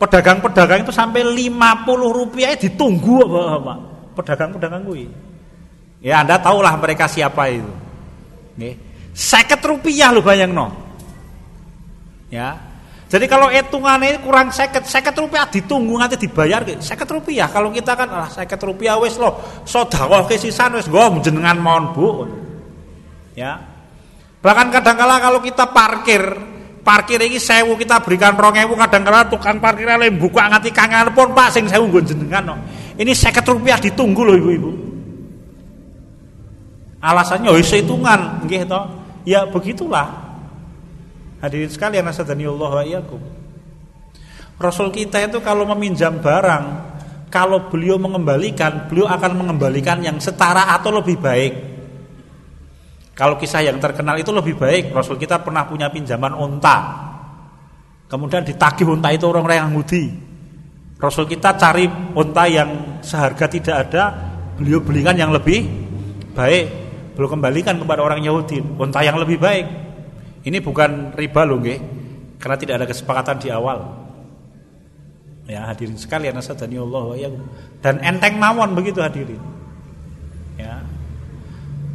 Pedagang-pedagang 0.00 0.80
itu 0.88 0.92
sampai 0.96 1.20
50 1.20 1.52
rupiah 2.08 2.56
ditunggu 2.56 3.20
Bapak. 3.28 3.78
Pedagang-pedagang 4.16 4.80
gue. 4.88 5.04
Ya 6.00 6.24
Anda 6.24 6.40
tahulah 6.40 6.72
mereka 6.80 7.04
siapa 7.04 7.52
itu. 7.52 7.68
Nggih. 8.56 8.74
50 9.12 9.60
rupiah 9.76 10.08
lo 10.08 10.24
bayang 10.24 10.56
no. 10.56 10.72
Ya. 12.32 12.56
Jadi 13.10 13.26
kalau 13.26 13.50
hitungannya 13.50 14.22
kurang 14.22 14.54
seket, 14.54 14.86
seket 14.86 15.18
rupiah 15.18 15.44
ditunggu 15.50 15.98
nanti 15.98 16.14
dibayar 16.14 16.62
seket 16.78 17.10
rupiah. 17.10 17.50
Kalau 17.50 17.68
kita 17.74 17.92
kan 17.98 18.06
lah 18.06 18.30
seket 18.30 18.62
rupiah 18.62 18.96
wes 19.02 19.18
loh, 19.18 19.36
sodakoh 19.66 20.30
kesisan 20.30 20.78
wes 20.78 20.86
gue 20.86 21.04
jenengan 21.20 21.58
mohon 21.58 21.84
bu. 21.92 22.06
Ya. 23.34 23.58
Bahkan 24.40 24.72
kadang-kala 24.72 25.20
kalau 25.20 25.42
kita 25.42 25.68
parkir, 25.74 26.22
parkir 26.80 27.20
ini 27.20 27.36
sewu 27.36 27.76
kita 27.76 28.00
berikan 28.00 28.34
rongewu 28.34 28.76
kadang-kala 28.76 29.28
tukang 29.28 29.60
parkir 29.60 29.88
lain 29.88 30.16
buka 30.16 30.48
nganti 30.48 30.72
kangen 30.72 31.12
pun 31.12 31.32
pak 31.36 31.52
sing 31.52 31.68
sewu 31.68 31.88
gue 31.92 32.02
jenengan 32.12 32.52
no. 32.52 32.56
Ini 33.00 33.16
seket 33.16 33.48
rupiah 33.48 33.80
ditunggu 33.80 34.20
loh 34.20 34.36
ibu-ibu. 34.36 34.70
Alasannya 37.00 37.48
oh 37.48 37.56
hitungan, 37.56 38.44
gitu. 38.44 38.80
Ya 39.24 39.48
begitulah. 39.48 40.36
Hadirin 41.40 41.72
sekalian 41.72 42.04
Allah 42.04 42.70
wa 42.76 42.84
iyyakum. 42.84 43.20
Rasul 44.60 44.92
kita 44.92 45.24
itu 45.24 45.40
kalau 45.40 45.64
meminjam 45.72 46.20
barang, 46.20 46.64
kalau 47.32 47.72
beliau 47.72 47.96
mengembalikan, 47.96 48.84
beliau 48.92 49.08
akan 49.08 49.32
mengembalikan 49.40 50.04
yang 50.04 50.20
setara 50.20 50.76
atau 50.76 50.92
lebih 51.00 51.16
baik. 51.16 51.52
Kalau 53.20 53.36
kisah 53.36 53.60
yang 53.60 53.76
terkenal 53.76 54.16
itu 54.16 54.32
lebih 54.32 54.56
baik. 54.56 54.96
Rasul 54.96 55.20
kita 55.20 55.44
pernah 55.44 55.68
punya 55.68 55.92
pinjaman 55.92 56.32
unta. 56.32 56.76
Kemudian 58.08 58.48
ditagih 58.48 58.88
unta 58.88 59.12
itu 59.12 59.28
orang-orang 59.28 59.60
yang 59.60 59.68
Yahudi. 59.76 60.04
Rasul 60.96 61.28
kita 61.28 61.52
cari 61.60 61.84
unta 62.16 62.48
yang 62.48 62.96
seharga 63.04 63.44
tidak 63.44 63.76
ada, 63.76 64.04
beliau 64.56 64.80
belikan 64.80 65.20
yang 65.20 65.36
lebih 65.36 65.68
baik. 66.32 66.66
Beliau 67.12 67.28
kembalikan 67.28 67.76
kepada 67.76 68.00
orang 68.00 68.24
Yahudi 68.24 68.64
unta 68.80 69.04
yang 69.04 69.20
lebih 69.20 69.36
baik. 69.36 69.68
Ini 70.40 70.56
bukan 70.64 71.12
riba 71.12 71.44
loh 71.44 71.60
nggih. 71.60 71.80
Karena 72.40 72.56
tidak 72.56 72.74
ada 72.80 72.86
kesepakatan 72.88 73.36
di 73.36 73.52
awal. 73.52 73.84
Ya 75.44 75.68
hadirin 75.68 76.00
sekalian 76.00 76.40
Dan 77.84 78.00
enteng 78.00 78.40
mawon 78.40 78.72
begitu 78.72 79.04
hadirin. 79.04 79.59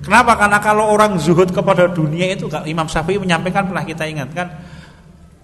Kenapa? 0.06 0.38
Karena 0.38 0.62
kalau 0.62 0.86
orang 0.94 1.18
zuhud 1.18 1.50
kepada 1.50 1.90
dunia 1.90 2.30
itu 2.30 2.46
Imam 2.70 2.86
Syafi'i 2.86 3.18
menyampaikan 3.18 3.66
pernah 3.66 3.82
kita 3.82 4.06
ingatkan 4.06 4.54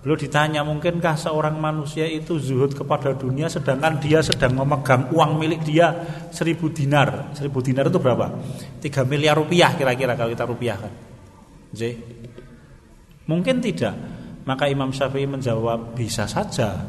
Belum 0.02 0.18
ditanya 0.18 0.66
mungkinkah 0.66 1.14
seorang 1.14 1.62
manusia 1.62 2.10
itu 2.10 2.42
zuhud 2.42 2.74
kepada 2.74 3.14
dunia 3.14 3.46
sedangkan 3.54 4.02
dia 4.02 4.26
sedang 4.26 4.58
memegang 4.58 5.14
uang 5.14 5.38
milik 5.38 5.62
dia 5.62 5.94
seribu 6.34 6.74
dinar. 6.74 7.34
Seribu 7.38 7.62
dinar 7.62 7.86
itu 7.86 8.02
berapa? 8.02 8.34
Tiga 8.82 9.06
miliar 9.06 9.38
rupiah 9.38 9.78
kira-kira 9.78 10.18
kalau 10.18 10.34
kita 10.34 10.46
rupiahkan. 10.50 10.92
Jadi 11.70 11.94
Mungkin 13.30 13.62
tidak. 13.64 13.96
Maka 14.44 14.66
Imam 14.68 14.90
Syafi'i 14.90 15.30
menjawab 15.30 15.94
bisa 15.94 16.26
saja. 16.26 16.82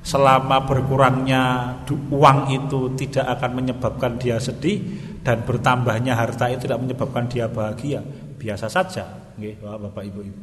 Selama 0.00 0.64
berkurangnya 0.64 1.76
uang 1.88 2.48
itu 2.48 2.96
tidak 2.96 3.36
akan 3.36 3.50
menyebabkan 3.60 4.16
dia 4.16 4.40
sedih 4.40 4.80
dan 5.20 5.44
bertambahnya 5.44 6.16
harta 6.16 6.48
itu 6.48 6.64
tidak 6.64 6.80
menyebabkan 6.80 7.28
dia 7.28 7.46
bahagia, 7.52 8.00
biasa 8.40 8.72
saja. 8.72 9.04
Nggih, 9.36 9.60
Bapak 9.60 10.04
Ibu 10.08 10.20
Ibu. 10.24 10.42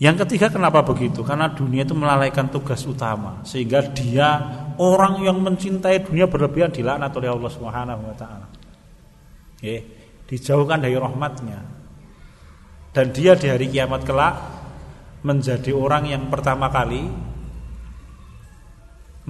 Yang 0.00 0.24
ketiga 0.24 0.48
kenapa 0.48 0.80
begitu? 0.80 1.20
Karena 1.20 1.52
dunia 1.52 1.84
itu 1.84 1.92
melalaikan 1.92 2.48
tugas 2.48 2.80
utama 2.88 3.44
sehingga 3.44 3.84
dia 3.92 4.40
orang 4.80 5.20
yang 5.20 5.36
mencintai 5.44 6.00
dunia 6.08 6.24
berlebihan 6.24 6.72
dilaknat 6.72 7.12
oleh 7.12 7.28
Allah 7.28 7.50
Subhanahu 7.52 8.02
wa 8.08 8.16
taala. 8.16 8.48
dijauhkan 10.24 10.80
dari 10.80 10.96
rahmatnya. 10.96 11.60
Dan 12.96 13.12
dia 13.12 13.36
di 13.36 13.52
hari 13.52 13.68
kiamat 13.68 14.08
kelak 14.08 14.40
menjadi 15.20 15.76
orang 15.76 16.08
yang 16.08 16.32
pertama 16.32 16.72
kali 16.72 17.04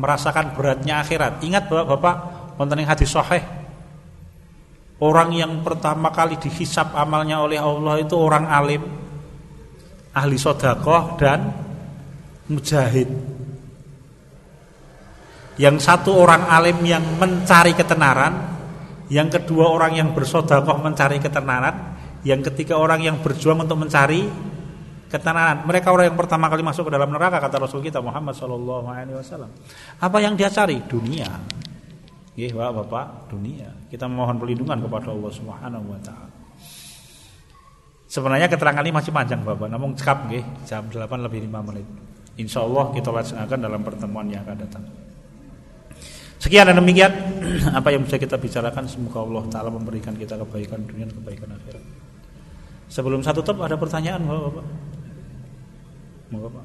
merasakan 0.01 0.57
beratnya 0.57 1.05
akhirat. 1.05 1.45
Ingat 1.45 1.69
Bapak-bapak, 1.69 2.17
wonten 2.57 2.81
hadis 2.81 3.13
sahih. 3.13 3.45
Orang 5.01 5.33
yang 5.33 5.65
pertama 5.65 6.13
kali 6.13 6.37
dihisap 6.37 6.93
amalnya 6.93 7.41
oleh 7.41 7.57
Allah 7.57 8.01
itu 8.01 8.17
orang 8.17 8.45
alim, 8.49 8.85
ahli 10.13 10.37
sodakoh 10.37 11.17
dan 11.17 11.53
mujahid. 12.53 13.09
Yang 15.57 15.77
satu 15.85 16.17
orang 16.17 16.49
alim 16.49 16.81
yang 16.85 17.05
mencari 17.17 17.73
ketenaran, 17.73 18.33
yang 19.09 19.29
kedua 19.33 19.73
orang 19.73 19.97
yang 19.97 20.09
bersodakoh 20.13 20.81
mencari 20.85 21.17
ketenaran, 21.17 21.97
yang 22.25 22.45
ketiga 22.45 22.77
orang 22.77 23.01
yang 23.01 23.17
berjuang 23.25 23.65
untuk 23.65 23.81
mencari 23.81 24.29
ketenaran. 25.11 25.67
Mereka 25.67 25.91
orang 25.91 26.15
yang 26.15 26.19
pertama 26.19 26.47
kali 26.47 26.63
masuk 26.63 26.87
ke 26.89 26.93
dalam 26.95 27.11
neraka 27.11 27.43
kata 27.43 27.59
Rasul 27.59 27.83
kita 27.83 27.99
Muhammad 27.99 28.39
Shallallahu 28.39 28.87
Alaihi 28.87 29.19
Wasallam. 29.19 29.51
Apa 29.99 30.17
yang 30.23 30.39
dia 30.39 30.49
cari? 30.49 30.79
Dunia. 30.87 31.29
Ya, 32.39 32.49
Bapak, 32.55 32.87
Bapak, 32.87 33.07
dunia. 33.29 33.69
Kita 33.91 34.07
mohon 34.07 34.39
perlindungan 34.39 34.79
kepada 34.79 35.11
Allah 35.11 35.33
Subhanahu 35.35 35.87
Wa 35.91 36.01
Taala. 36.01 36.31
Sebenarnya 38.11 38.51
keterangan 38.51 38.83
ini 38.83 38.95
masih 38.95 39.13
panjang 39.15 39.43
Bapak, 39.43 39.71
namun 39.71 39.95
cekap 39.95 40.27
nggih, 40.27 40.43
jam 40.67 40.87
8 40.87 41.27
lebih 41.27 41.47
5 41.47 41.69
menit. 41.69 41.87
Insya 42.39 42.65
Allah 42.65 42.91
kita 42.91 43.13
laksanakan 43.13 43.59
dalam 43.61 43.81
pertemuan 43.87 44.27
yang 44.27 44.43
akan 44.47 44.57
datang. 44.57 44.85
Sekian 46.41 46.73
dan 46.73 46.81
demikian 46.81 47.13
apa 47.79 47.93
yang 47.93 48.03
bisa 48.09 48.17
kita 48.17 48.41
bicarakan 48.41 48.89
semoga 48.89 49.21
Allah 49.21 49.45
taala 49.53 49.69
memberikan 49.69 50.17
kita 50.17 50.41
kebaikan 50.41 50.81
dunia 50.89 51.05
dan 51.05 51.15
kebaikan 51.21 51.49
akhirat. 51.53 51.85
Sebelum 52.89 53.21
satu 53.21 53.45
tutup 53.45 53.63
ada 53.63 53.77
pertanyaan 53.77 54.25
Bapak? 56.31 56.53
Bapak. 56.53 56.63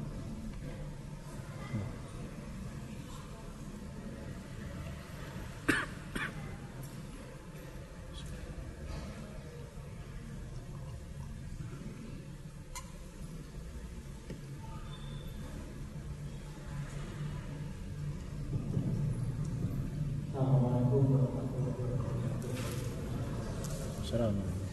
Yeah. 24.05 24.64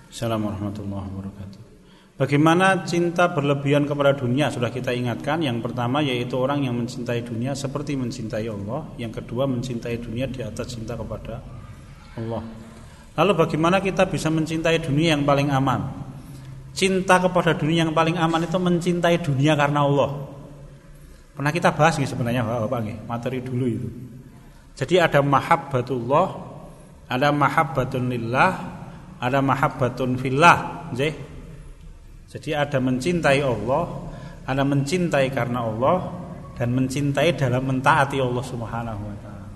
Assalamualaikum 0.09 0.69
warahmatullahi 0.69 1.07
wabarakatuh. 1.09 1.61
Bagaimana 2.19 2.83
cinta 2.83 3.31
berlebihan 3.31 3.87
kepada 3.87 4.11
dunia 4.13 4.51
sudah 4.51 4.69
kita 4.69 4.91
ingatkan. 4.91 5.39
Yang 5.39 5.71
pertama 5.71 6.03
yaitu 6.03 6.35
orang 6.35 6.67
yang 6.67 6.75
mencintai 6.75 7.23
dunia 7.23 7.55
seperti 7.55 7.95
mencintai 7.95 8.45
Allah. 8.45 8.91
Yang 8.99 9.23
kedua 9.23 9.47
mencintai 9.47 9.97
dunia 9.97 10.27
di 10.27 10.43
atas 10.43 10.75
cinta 10.75 10.99
kepada 10.99 11.39
Allah. 12.19 12.43
Lalu 13.15 13.31
bagaimana 13.35 13.79
kita 13.81 14.05
bisa 14.05 14.27
mencintai 14.29 14.83
dunia 14.83 15.15
yang 15.15 15.23
paling 15.23 15.49
aman? 15.49 15.81
Cinta 16.75 17.19
kepada 17.19 17.55
dunia 17.55 17.87
yang 17.87 17.95
paling 17.95 18.19
aman 18.19 18.45
itu 18.45 18.59
mencintai 18.59 19.17
dunia 19.23 19.55
karena 19.55 19.87
Allah. 19.87 20.38
Pernah 21.39 21.55
kita 21.55 21.71
bahas 21.71 21.95
nih 21.95 22.03
sebenarnya 22.03 22.43
Bapak 22.43 22.83
nih, 22.83 22.99
materi 23.07 23.39
dulu 23.39 23.63
itu. 23.63 23.87
Jadi 24.75 24.99
ada 24.99 25.23
mahabbatullah, 25.23 26.27
ada 27.07 27.31
mahabbatun 27.31 28.11
lillah, 28.11 28.51
ada 29.23 29.39
mahabbatun 29.39 30.19
fillah, 30.19 30.91
Jadi 30.91 32.51
ada 32.51 32.83
mencintai 32.83 33.39
Allah, 33.39 33.87
ada 34.43 34.67
mencintai 34.67 35.31
karena 35.31 35.63
Allah 35.63 36.11
dan 36.59 36.75
mencintai 36.75 37.31
dalam 37.39 37.71
mentaati 37.71 38.19
Allah 38.19 38.43
Subhanahu 38.43 38.99
wa 38.99 39.17
taala. 39.23 39.47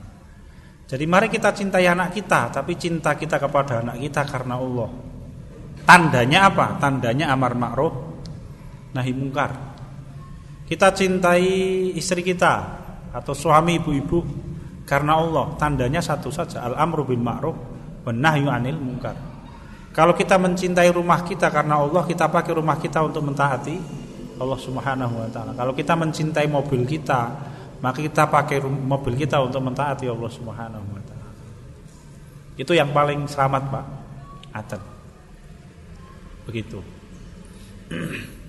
Jadi 0.87 1.03
mari 1.03 1.27
kita 1.27 1.51
cintai 1.51 1.83
anak 1.83 2.15
kita, 2.15 2.47
tapi 2.47 2.79
cinta 2.79 3.11
kita 3.11 3.35
kepada 3.35 3.83
anak 3.83 3.99
kita 3.99 4.23
karena 4.23 4.55
Allah. 4.55 4.87
Tandanya 5.83 6.47
apa? 6.47 6.79
Tandanya 6.79 7.35
amar 7.35 7.59
ma'ruf 7.59 7.91
nahi 8.95 9.11
mungkar. 9.11 9.72
Kita 10.63 10.95
cintai 10.95 11.43
istri 11.93 12.23
kita 12.23 12.53
atau 13.11 13.35
suami 13.35 13.77
ibu-ibu 13.77 14.23
karena 14.87 15.19
Allah. 15.19 15.53
Tandanya 15.59 15.99
satu 15.99 16.31
saja, 16.31 16.63
al-amru 16.63 17.03
bil 17.03 17.19
ma'ruf 17.19 17.55
wan 18.07 18.17
nahyu 18.19 18.47
anil 18.47 18.79
mungkar. 18.79 19.15
Kalau 19.93 20.17
kita 20.17 20.41
mencintai 20.41 20.89
rumah 20.89 21.21
kita 21.21 21.53
karena 21.53 21.77
Allah, 21.77 22.01
kita 22.07 22.25
pakai 22.25 22.57
rumah 22.57 22.81
kita 22.81 23.05
untuk 23.05 23.21
mentaati 23.29 23.77
Allah 24.41 24.57
Subhanahu 24.57 25.13
wa 25.21 25.29
taala. 25.29 25.51
Kalau 25.53 25.73
kita 25.77 25.93
mencintai 25.93 26.49
mobil 26.49 26.81
kita, 26.89 27.21
maka 27.77 28.01
kita 28.01 28.25
pakai 28.25 28.57
mobil 28.65 29.13
kita 29.13 29.37
untuk 29.43 29.61
mentaati 29.61 30.09
Allah 30.09 30.31
Subhanahu 30.33 30.87
wa 30.89 31.01
taala. 31.05 31.29
Itu 32.57 32.73
yang 32.73 32.89
paling 32.89 33.29
selamat, 33.29 33.63
Pak. 33.69 33.85
Aten. 34.53 34.81
Begitu. 36.49 36.79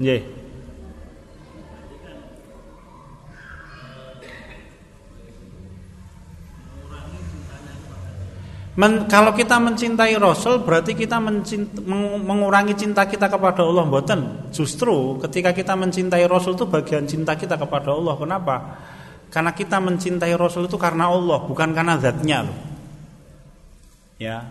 Yeah. 0.00 0.24
Men, 8.80 9.04
kalau 9.12 9.36
kita 9.36 9.60
mencintai 9.60 10.16
Rasul 10.16 10.64
berarti 10.64 10.96
kita 10.96 11.20
mencinta, 11.20 11.84
mengurangi 12.24 12.72
cinta 12.80 13.04
kita 13.04 13.28
kepada 13.28 13.60
Allah 13.60 13.84
mboten. 13.84 14.48
Justru 14.56 15.20
ketika 15.20 15.52
kita 15.52 15.76
mencintai 15.76 16.24
Rasul 16.24 16.56
itu 16.56 16.64
bagian 16.64 17.04
cinta 17.04 17.36
kita 17.36 17.60
kepada 17.60 17.92
Allah. 17.92 18.16
Kenapa? 18.16 18.56
Karena 19.28 19.52
kita 19.52 19.84
mencintai 19.84 20.32
Rasul 20.32 20.64
itu 20.64 20.80
karena 20.80 21.12
Allah, 21.12 21.44
bukan 21.44 21.76
karena 21.76 22.00
zatnya 22.00 22.48
loh. 22.48 22.58
Ya. 24.16 24.48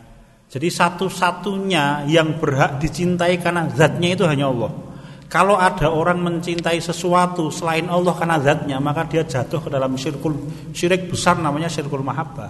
Jadi 0.53 0.69
satu-satunya 0.77 2.05
yang 2.05 2.37
berhak 2.37 2.77
dicintai 2.77 3.41
karena 3.41 3.65
zatnya 3.73 4.13
itu 4.13 4.29
hanya 4.29 4.53
Allah. 4.53 4.88
Kalau 5.29 5.61
ada 5.61 5.93
orang 5.93 6.25
mencintai 6.25 6.81
sesuatu 6.81 7.53
selain 7.53 7.85
Allah 7.85 8.17
karena 8.17 8.41
zatnya, 8.41 8.81
maka 8.81 9.05
dia 9.05 9.21
jatuh 9.21 9.61
ke 9.61 9.69
dalam 9.69 9.93
syirkul 9.93 10.33
syirik 10.73 11.05
besar 11.05 11.37
namanya 11.37 11.69
syirkul 11.69 12.01
mahabbah. 12.01 12.49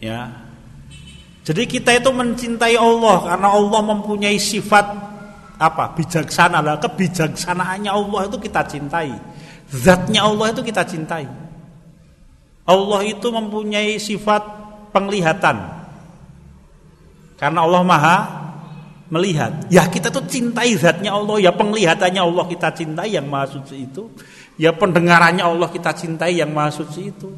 Ya. 0.00 0.32
Jadi 1.44 1.68
kita 1.68 1.92
itu 1.92 2.08
mencintai 2.08 2.72
Allah 2.72 3.36
karena 3.36 3.52
Allah 3.52 3.80
mempunyai 3.84 4.40
sifat 4.40 4.96
apa? 5.60 5.92
bijaksana 5.92 6.64
lah. 6.64 6.80
Kebijaksanaannya 6.80 7.92
Allah 7.92 8.20
itu 8.24 8.40
kita 8.40 8.64
cintai. 8.64 9.12
Zatnya 9.68 10.24
Allah 10.24 10.56
itu 10.56 10.64
kita 10.64 10.88
cintai. 10.88 11.28
Allah 12.64 13.00
itu 13.04 13.28
mempunyai 13.28 14.00
sifat 14.00 14.40
penglihatan. 14.88 15.84
Karena 17.36 17.60
Allah 17.60 17.82
Maha 17.84 18.43
melihat. 19.14 19.70
Ya 19.70 19.86
kita 19.86 20.10
tuh 20.10 20.26
cintai 20.26 20.74
zatnya 20.74 21.14
Allah, 21.14 21.38
ya 21.38 21.54
penglihatannya 21.54 22.18
Allah 22.18 22.44
kita 22.50 22.74
cintai 22.74 23.14
yang 23.14 23.30
Maha 23.30 23.54
Suci 23.54 23.86
itu. 23.86 24.10
Ya 24.58 24.74
pendengarannya 24.74 25.46
Allah 25.46 25.70
kita 25.70 25.94
cintai 25.94 26.42
yang 26.42 26.50
Maha 26.50 26.74
Suci 26.74 27.14
itu. 27.14 27.30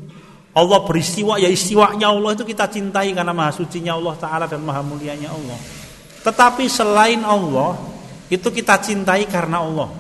Allah 0.57 0.81
beristiwa 0.89 1.37
ya 1.37 1.53
istiwanya 1.53 2.09
Allah 2.09 2.33
itu 2.33 2.49
kita 2.49 2.65
cintai 2.73 3.13
karena 3.13 3.37
maha 3.37 3.53
sucinya 3.53 3.93
Allah 3.93 4.17
Ta'ala 4.17 4.49
dan 4.49 4.65
maha 4.65 4.81
mulianya 4.81 5.29
Allah 5.29 5.61
Tetapi 6.25 6.65
selain 6.65 7.21
Allah 7.21 7.77
itu 8.33 8.49
kita 8.49 8.81
cintai 8.81 9.29
karena 9.29 9.61
Allah 9.61 9.93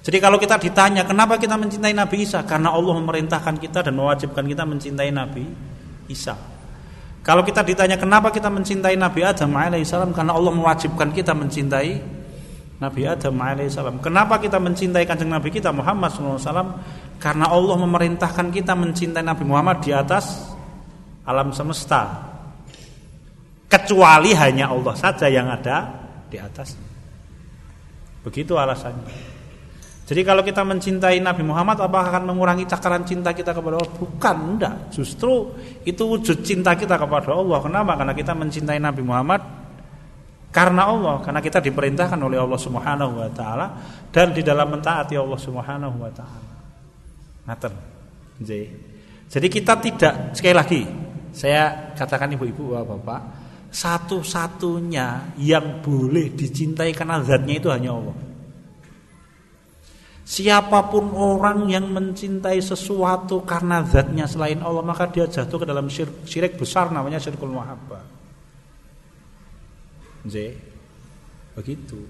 Jadi 0.00 0.16
kalau 0.16 0.40
kita 0.40 0.56
ditanya 0.56 1.04
kenapa 1.04 1.36
kita 1.36 1.60
mencintai 1.60 1.92
Nabi 1.92 2.24
Isa 2.24 2.40
Karena 2.48 2.72
Allah 2.72 2.96
memerintahkan 3.04 3.60
kita 3.60 3.84
dan 3.84 4.00
mewajibkan 4.00 4.48
kita 4.48 4.64
mencintai 4.64 5.12
Nabi 5.12 5.44
Isa 6.08 6.53
Kalau 7.24 7.40
kita 7.40 7.64
ditanya 7.64 7.96
kenapa 7.96 8.28
kita 8.28 8.52
mencintai 8.52 9.00
Nabi 9.00 9.24
Adam 9.24 9.48
alaihissalam 9.56 10.12
Karena 10.12 10.36
Allah 10.36 10.52
mewajibkan 10.52 11.08
kita 11.08 11.32
mencintai 11.32 11.96
Nabi 12.84 13.02
Adam 13.08 13.32
alaihissalam 13.40 13.96
Kenapa 14.04 14.36
kita 14.36 14.60
mencintai 14.60 15.08
kanjeng 15.08 15.32
Nabi 15.32 15.48
kita 15.48 15.72
Muhammad 15.72 16.12
SAW 16.12 16.44
karena 17.24 17.48
Allah 17.48 17.76
memerintahkan 17.80 18.52
kita 18.52 18.76
mencintai 18.76 19.24
Nabi 19.24 19.48
Muhammad 19.48 19.80
di 19.80 19.96
atas 19.96 20.52
alam 21.24 21.56
semesta. 21.56 22.20
Kecuali 23.64 24.36
hanya 24.36 24.70
Allah 24.70 24.94
saja 24.94 25.26
yang 25.26 25.48
ada 25.48 25.88
di 26.30 26.36
atas. 26.38 26.76
Begitu 28.22 28.54
alasannya. 28.54 29.33
Jadi 30.04 30.20
kalau 30.20 30.44
kita 30.44 30.60
mencintai 30.60 31.16
Nabi 31.24 31.40
Muhammad 31.48 31.80
apakah 31.80 32.12
akan 32.12 32.28
mengurangi 32.28 32.68
cakaran 32.68 33.08
cinta 33.08 33.32
kita 33.32 33.56
kepada 33.56 33.80
Allah? 33.80 33.92
Bukan, 33.96 34.36
enggak. 34.52 34.74
Justru 34.92 35.56
itu 35.88 36.04
wujud 36.04 36.44
cinta 36.44 36.76
kita 36.76 37.00
kepada 37.00 37.32
Allah. 37.32 37.58
Kenapa? 37.64 37.96
Karena 37.96 38.12
kita 38.12 38.36
mencintai 38.36 38.76
Nabi 38.76 39.00
Muhammad 39.00 39.40
karena 40.52 40.86
Allah, 40.86 41.18
karena 41.24 41.40
kita 41.40 41.58
diperintahkan 41.58 42.20
oleh 42.20 42.38
Allah 42.38 42.60
Subhanahu 42.60 43.12
wa 43.16 43.30
taala 43.32 43.66
dan 44.12 44.30
di 44.30 44.44
dalam 44.44 44.70
mentaati 44.70 45.16
Allah 45.16 45.40
Subhanahu 45.40 45.96
wa 45.96 46.12
taala. 46.12 46.52
Ngaten. 47.48 47.74
Jadi 49.32 49.46
kita 49.50 49.74
tidak 49.80 50.14
sekali 50.36 50.54
lagi 50.54 50.82
saya 51.34 51.90
katakan 51.98 52.30
ibu-ibu 52.38 52.76
bapak 52.76 53.20
satu-satunya 53.74 55.34
yang 55.42 55.82
boleh 55.82 56.30
dicintai 56.30 56.94
karena 56.94 57.18
zatnya 57.24 57.58
itu 57.58 57.68
hanya 57.72 57.90
Allah. 57.98 58.33
Siapa 60.24 60.88
pun 60.88 61.12
orang 61.12 61.68
yang 61.68 61.92
mencintai 61.92 62.56
sesuatu 62.56 63.44
karena 63.44 63.84
zatnya 63.84 64.24
selain 64.24 64.56
Allah 64.64 64.80
maka 64.80 65.04
dia 65.12 65.28
jatuh 65.28 65.60
ke 65.60 65.68
dalam 65.68 65.84
syirik, 65.92 66.24
syirik 66.24 66.56
besar 66.56 66.88
namanya 66.88 67.20
syirkul 67.20 67.52
mahabbah. 67.52 68.00
J. 70.24 70.56
Begitu. 71.52 72.00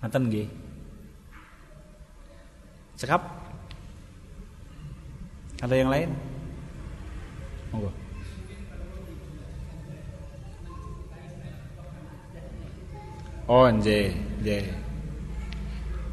Ngaten 0.00 0.22
nggih. 0.32 0.48
Cekap? 2.96 3.20
Ada 5.60 5.76
yang 5.76 5.92
lain? 5.92 6.10
Monggo. 7.68 7.92
Oh, 13.44 13.68
nje, 13.68 14.16
nje. 14.40 14.88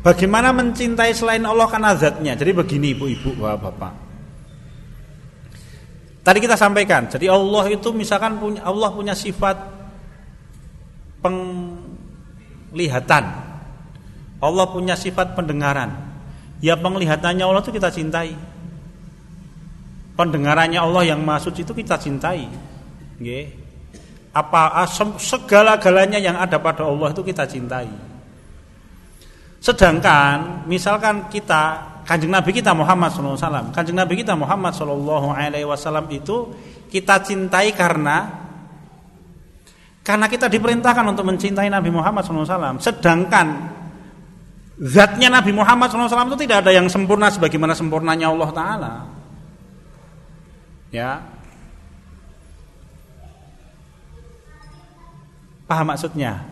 Bagaimana 0.08 0.56
mencintai 0.56 1.12
selain 1.12 1.44
Allah 1.44 1.68
karena 1.68 1.92
zatnya? 1.92 2.32
Jadi 2.32 2.56
begini 2.56 2.96
ibu-ibu, 2.96 3.44
bapak. 3.44 3.92
Tadi 6.24 6.40
kita 6.40 6.56
sampaikan, 6.56 7.12
jadi 7.12 7.28
Allah 7.28 7.76
itu 7.76 7.92
misalkan 7.92 8.40
punya 8.40 8.64
Allah 8.64 8.88
punya 8.96 9.12
sifat 9.12 9.60
penglihatan. 11.20 13.24
Allah 14.40 14.66
punya 14.72 14.96
sifat 14.96 15.36
pendengaran. 15.36 15.92
Ya 16.64 16.80
penglihatannya 16.80 17.44
Allah 17.44 17.60
itu 17.60 17.76
kita 17.76 17.92
cintai. 17.92 18.32
Pendengarannya 20.16 20.80
Allah 20.80 21.04
yang 21.04 21.20
maha 21.20 21.52
itu 21.52 21.74
kita 21.76 22.00
cintai. 22.00 22.48
Apa 24.32 24.88
segala-galanya 25.20 26.16
yang 26.16 26.40
ada 26.40 26.56
pada 26.64 26.88
Allah 26.88 27.12
itu 27.12 27.28
kita 27.28 27.44
cintai. 27.44 28.07
Sedangkan 29.58 30.64
misalkan 30.70 31.28
kita 31.34 31.96
Kanjeng 32.08 32.32
Nabi 32.32 32.56
kita 32.56 32.72
Muhammad 32.72 33.12
SAW, 33.12 33.76
Kanjeng 33.76 34.00
Nabi 34.00 34.24
kita 34.24 34.32
Muhammad 34.32 34.72
SAW 34.72 36.08
itu 36.08 36.56
kita 36.88 37.20
cintai 37.20 37.76
karena 37.76 38.48
karena 40.08 40.32
kita 40.32 40.48
diperintahkan 40.48 41.04
untuk 41.04 41.28
mencintai 41.28 41.68
Nabi 41.68 41.92
Muhammad 41.92 42.24
SAW. 42.24 42.80
Sedangkan 42.80 43.76
zatnya 44.80 45.28
Nabi 45.28 45.52
Muhammad 45.52 45.92
SAW 45.92 46.32
itu 46.32 46.48
tidak 46.48 46.64
ada 46.64 46.72
yang 46.72 46.88
sempurna 46.88 47.28
sebagaimana 47.28 47.76
sempurnanya 47.76 48.32
Allah 48.32 48.50
Taala. 48.56 48.94
Ya, 50.88 51.20
paham 55.68 55.92
maksudnya? 55.92 56.48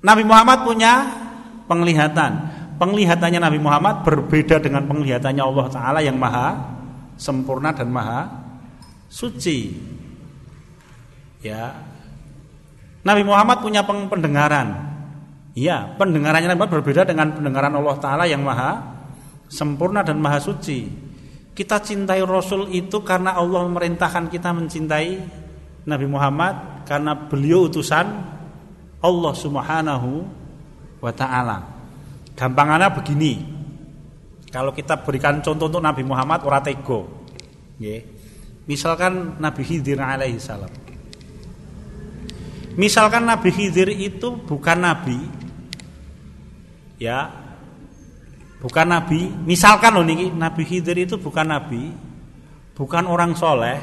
Nabi 0.00 0.24
Muhammad 0.24 0.64
punya 0.64 1.25
penglihatan. 1.66 2.32
Penglihatannya 2.76 3.40
Nabi 3.40 3.58
Muhammad 3.60 4.04
berbeda 4.04 4.60
dengan 4.60 4.84
penglihatannya 4.84 5.42
Allah 5.42 5.66
Ta'ala 5.72 6.00
yang 6.04 6.20
maha 6.20 6.76
sempurna 7.16 7.72
dan 7.72 7.88
maha 7.88 8.28
suci. 9.08 9.72
Ya. 11.40 11.72
Nabi 13.06 13.22
Muhammad 13.22 13.62
punya 13.62 13.86
pendengaran. 13.86 14.96
Ya 15.56 15.88
pendengarannya 15.96 16.52
Nabi 16.52 16.58
Muhammad 16.60 16.84
berbeda 16.84 17.08
dengan 17.08 17.32
pendengaran 17.32 17.72
Allah 17.72 17.96
Ta'ala 17.96 18.24
yang 18.28 18.44
maha 18.44 18.96
sempurna 19.48 20.04
dan 20.04 20.20
maha 20.20 20.36
suci. 20.42 20.84
Kita 21.56 21.80
cintai 21.80 22.20
Rasul 22.20 22.68
itu 22.76 23.00
karena 23.00 23.32
Allah 23.32 23.64
memerintahkan 23.64 24.28
kita 24.28 24.52
mencintai 24.52 25.16
Nabi 25.88 26.04
Muhammad 26.04 26.84
karena 26.84 27.16
beliau 27.16 27.72
utusan 27.72 28.04
Allah 29.00 29.32
Subhanahu 29.32 30.28
wa 31.00 31.12
taala. 31.12 31.58
Gampangannya 32.36 32.88
begini. 32.92 33.32
Kalau 34.52 34.72
kita 34.72 35.00
berikan 35.04 35.40
contoh 35.44 35.68
untuk 35.68 35.82
Nabi 35.84 36.04
Muhammad 36.04 36.44
ora 36.44 36.60
tego. 36.60 37.26
Misalkan 38.66 39.36
Nabi 39.40 39.62
Khidir 39.64 40.00
alaihi 40.00 40.40
salam. 40.40 40.72
Misalkan 42.76 43.24
Nabi 43.24 43.48
Khidir 43.52 43.88
itu 43.92 44.36
bukan 44.36 44.78
nabi 44.80 45.16
ya. 47.00 47.44
Bukan 48.56 48.88
nabi, 48.88 49.28
misalkan 49.44 49.92
loh 49.92 50.02
niki 50.02 50.32
Nabi 50.32 50.64
Khidir 50.64 50.96
itu 50.96 51.20
bukan 51.20 51.44
nabi, 51.44 51.92
bukan 52.72 53.04
orang 53.04 53.36
soleh, 53.36 53.78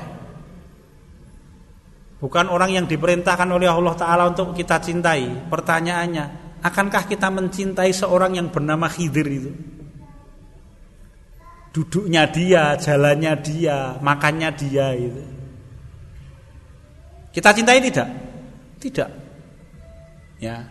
bukan 2.17 2.49
orang 2.49 2.73
yang 2.73 2.85
diperintahkan 2.89 3.45
oleh 3.53 3.69
Allah 3.69 3.93
Taala 3.93 4.33
untuk 4.33 4.57
kita 4.57 4.81
cintai. 4.81 5.45
Pertanyaannya, 5.45 6.25
Akankah 6.63 7.03
kita 7.11 7.27
mencintai 7.27 7.91
seorang 7.91 8.39
yang 8.39 8.47
bernama 8.47 8.87
Khidir 8.87 9.27
itu? 9.27 9.51
Duduknya 11.75 12.29
dia, 12.29 12.79
jalannya 12.79 13.33
dia, 13.43 13.99
makannya 13.99 14.49
dia 14.55 14.87
itu. 14.95 15.23
Kita 17.33 17.49
cintai 17.51 17.81
tidak? 17.83 18.07
Tidak. 18.79 19.09
Ya. 20.39 20.69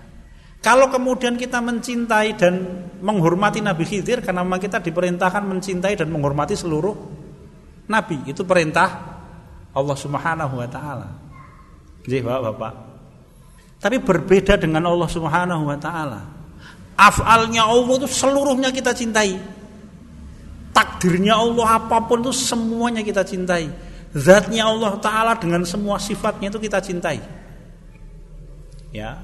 Kalau 0.63 0.87
kemudian 0.95 1.35
kita 1.35 1.59
mencintai 1.59 2.39
dan 2.39 2.87
menghormati 3.03 3.59
Nabi 3.59 3.83
Khidir 3.83 4.23
karena 4.23 4.47
memang 4.47 4.63
kita 4.63 4.79
diperintahkan 4.79 5.43
mencintai 5.43 5.99
dan 5.99 6.07
menghormati 6.07 6.55
seluruh 6.55 6.95
nabi, 7.91 8.23
itu 8.31 8.47
perintah 8.47 9.19
Allah 9.75 9.97
Subhanahu 9.99 10.55
wa 10.63 10.69
taala. 10.71 11.09
Jadi 12.07 12.23
Bapak-bapak, 12.23 12.73
tapi 13.83 13.99
berbeda 13.99 14.55
dengan 14.55 14.87
Allah 14.87 15.11
Subhanahu 15.11 15.67
wa 15.67 15.75
taala. 15.75 16.23
Afalnya 16.95 17.67
Allah 17.67 17.99
itu 17.99 18.07
seluruhnya 18.07 18.71
kita 18.71 18.95
cintai. 18.95 19.35
Takdirnya 20.71 21.35
Allah 21.35 21.83
apa 21.83 21.99
pun 22.07 22.23
itu 22.23 22.31
semuanya 22.31 23.03
kita 23.03 23.27
cintai. 23.27 23.67
Zatnya 24.15 24.71
Allah 24.71 24.95
taala 25.03 25.35
dengan 25.35 25.67
semua 25.67 25.99
sifatnya 25.99 26.47
itu 26.55 26.63
kita 26.63 26.79
cintai. 26.79 27.19
Ya. 28.95 29.19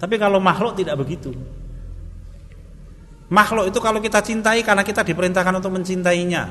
Tapi 0.00 0.16
kalau 0.16 0.40
makhluk 0.40 0.80
tidak 0.80 0.96
begitu. 0.96 1.36
Makhluk 3.28 3.68
itu 3.68 3.76
kalau 3.84 4.00
kita 4.00 4.24
cintai 4.24 4.64
karena 4.64 4.80
kita 4.80 5.04
diperintahkan 5.04 5.52
untuk 5.60 5.76
mencintainya. 5.76 6.48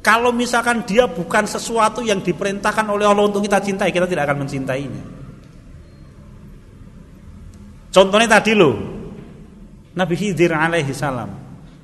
Kalau 0.00 0.32
misalkan 0.32 0.80
dia 0.88 1.04
bukan 1.04 1.44
sesuatu 1.44 2.00
yang 2.00 2.24
diperintahkan 2.24 2.88
oleh 2.88 3.04
Allah 3.04 3.28
untuk 3.28 3.44
kita 3.44 3.60
cintai, 3.60 3.92
kita 3.92 4.08
tidak 4.08 4.32
akan 4.32 4.48
mencintainya. 4.48 5.02
Contohnya 7.92 8.28
tadi 8.40 8.56
loh, 8.56 8.76
Nabi 9.92 10.14
Khidir 10.16 10.56
alaihi 10.56 10.96
salam. 10.96 11.28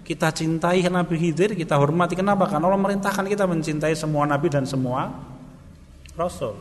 Kita 0.07 0.31
cintai 0.31 0.87
Nabi 0.87 1.19
Khidir, 1.19 1.59
kita 1.59 1.77
hormati. 1.77 2.15
Kenapa? 2.15 2.47
Karena 2.47 2.71
Allah 2.71 2.79
merintahkan 2.79 3.27
kita 3.27 3.45
mencintai 3.45 3.93
semua 3.99 4.23
Nabi 4.25 4.49
dan 4.49 4.63
semua 4.65 5.11
Rasul. 6.15 6.57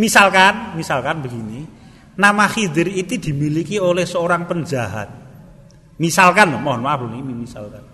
Misalkan, 0.00 0.74
misalkan 0.80 1.20
begini, 1.20 1.68
nama 2.16 2.48
Khidir 2.48 2.88
itu 2.88 3.20
dimiliki 3.20 3.76
oleh 3.76 4.08
seorang 4.08 4.48
penjahat. 4.48 5.12
Misalkan, 6.00 6.56
mohon 6.56 6.80
maaf 6.80 7.04
ini 7.04 7.20
misalkan. 7.20 7.89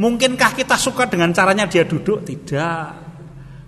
Mungkinkah 0.00 0.56
kita 0.56 0.76
suka 0.80 1.04
dengan 1.04 1.32
caranya 1.36 1.68
dia 1.68 1.84
duduk? 1.84 2.24
Tidak. 2.24 2.88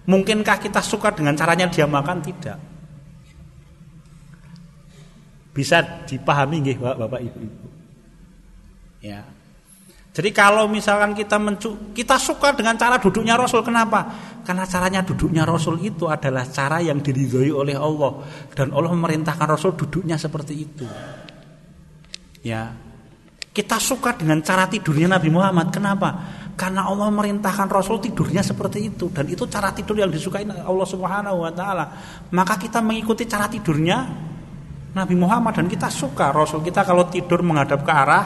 Mungkinkah 0.09 0.57
kita 0.61 0.81
suka 0.81 1.13
dengan 1.13 1.37
caranya 1.37 1.69
dia 1.69 1.85
makan? 1.85 2.21
Tidak. 2.25 2.59
Bisa 5.55 6.05
dipahami 6.09 6.65
nggih 6.65 6.77
Bapak 6.81 7.21
Ibu-ibu. 7.21 7.67
Ya. 9.05 9.23
Jadi 10.15 10.31
kalau 10.31 10.71
misalkan 10.71 11.11
kita 11.11 11.43
mencu 11.43 11.91
kita 11.91 12.15
suka 12.23 12.55
dengan 12.55 12.79
cara 12.79 13.03
duduknya 13.03 13.35
Rasul 13.35 13.67
kenapa? 13.67 14.07
Karena 14.47 14.63
caranya 14.63 15.03
duduknya 15.03 15.43
Rasul 15.43 15.83
itu 15.83 16.07
adalah 16.07 16.47
cara 16.47 16.79
yang 16.79 17.03
diridhoi 17.03 17.51
oleh 17.51 17.75
Allah 17.75 18.23
dan 18.55 18.71
Allah 18.71 18.95
memerintahkan 18.95 19.47
Rasul 19.51 19.75
duduknya 19.75 20.15
seperti 20.15 20.55
itu. 20.55 20.87
Ya. 22.47 22.79
Kita 23.55 23.79
suka 23.79 24.19
dengan 24.19 24.43
cara 24.43 24.67
tidurnya 24.67 25.15
Nabi 25.15 25.31
Muhammad. 25.31 25.71
Kenapa? 25.71 26.11
Karena 26.59 26.91
Allah 26.91 27.07
merintahkan 27.07 27.71
Rasul 27.71 28.03
tidurnya 28.03 28.43
seperti 28.43 28.91
itu 28.91 29.11
dan 29.15 29.31
itu 29.31 29.47
cara 29.47 29.71
tidur 29.71 29.95
yang 29.95 30.11
disukai 30.11 30.43
Allah 30.43 30.89
Subhanahu 30.91 31.47
wa 31.47 31.55
taala. 31.55 31.87
Maka 32.35 32.59
kita 32.59 32.83
mengikuti 32.83 33.31
cara 33.31 33.47
tidurnya 33.47 34.11
Nabi 34.95 35.15
Muhammad 35.15 35.55
dan 35.63 35.67
kita 35.71 35.87
suka 35.87 36.35
Rasul 36.35 36.67
kita 36.67 36.83
kalau 36.83 37.07
tidur 37.07 37.47
menghadap 37.47 37.87
ke 37.87 37.93
arah 37.95 38.25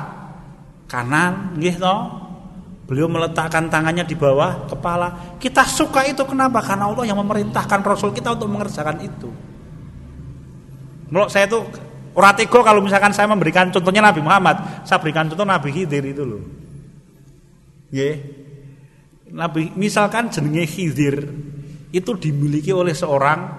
kanan, 0.88 1.56
toh? 1.76 2.00
Beliau 2.88 3.04
meletakkan 3.04 3.68
tangannya 3.68 4.08
di 4.08 4.16
bawah 4.16 4.64
kepala. 4.64 5.36
Kita 5.36 5.60
suka 5.68 6.08
itu 6.08 6.24
kenapa? 6.24 6.64
Karena 6.64 6.88
Allah 6.88 7.04
yang 7.04 7.20
memerintahkan 7.20 7.84
Rasul 7.84 8.16
kita 8.16 8.32
untuk 8.32 8.48
mengerjakan 8.48 8.96
itu. 9.04 9.28
Menurut 11.12 11.28
saya 11.28 11.44
itu 11.48 11.60
Ora 12.18 12.34
kalau 12.34 12.82
misalkan 12.82 13.14
saya 13.14 13.30
memberikan 13.30 13.70
contohnya 13.70 14.02
Nabi 14.02 14.18
Muhammad, 14.18 14.82
saya 14.82 14.98
berikan 14.98 15.30
contoh 15.30 15.46
Nabi 15.46 15.70
Khidir 15.70 16.02
itu 16.02 16.26
loh. 16.26 16.42
Nggih. 17.94 18.14
Nabi 19.38 19.70
misalkan 19.78 20.26
jenenge 20.26 20.66
Khidir 20.66 21.14
itu 21.94 22.10
dimiliki 22.18 22.74
oleh 22.74 22.90
seorang 22.90 23.54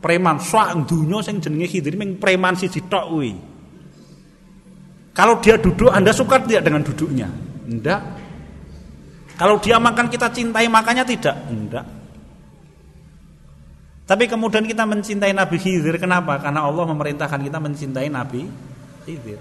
preman 0.00 0.40
sak 0.40 0.88
dunya 0.88 1.20
sing 1.20 1.36
jenenge 1.44 1.68
Khidir 1.68 2.00
ming 2.00 2.16
preman 2.16 2.56
siji 2.56 2.88
tok 2.88 3.12
kuwi. 3.12 3.36
Kalau 5.12 5.36
dia 5.44 5.60
duduk 5.60 5.92
Anda 5.92 6.14
suka 6.16 6.40
tidak 6.40 6.64
dengan 6.64 6.80
duduknya? 6.88 7.28
Enggak. 7.68 8.00
Kalau 9.36 9.60
dia 9.60 9.76
makan 9.76 10.08
kita 10.08 10.32
cintai 10.32 10.64
makannya 10.64 11.04
tidak? 11.04 11.36
Enggak. 11.52 11.97
Tapi 14.08 14.24
kemudian 14.24 14.64
kita 14.64 14.88
mencintai 14.88 15.36
Nabi 15.36 15.60
Khidir 15.60 16.00
kenapa? 16.00 16.40
Karena 16.40 16.64
Allah 16.64 16.88
memerintahkan 16.88 17.44
kita 17.44 17.60
mencintai 17.60 18.08
Nabi 18.08 18.48
Khidir. 19.04 19.36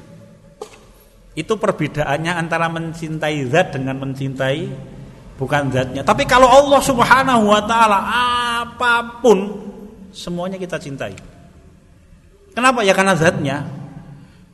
Itu 1.40 1.56
perbedaannya 1.56 2.36
antara 2.36 2.68
mencintai 2.68 3.48
zat 3.48 3.80
dengan 3.80 3.96
mencintai 4.04 4.68
bukan 5.40 5.72
zatnya. 5.72 6.04
Tapi 6.04 6.28
kalau 6.28 6.52
Allah 6.52 6.84
Subhanahu 6.84 7.48
wa 7.48 7.64
taala 7.64 8.00
apa 8.60 9.24
pun 9.24 9.56
semuanya 10.12 10.60
kita 10.60 10.76
cintai. 10.76 11.16
Kenapa? 12.52 12.84
Ya 12.84 12.92
karena 12.92 13.16
zatnya. 13.16 13.64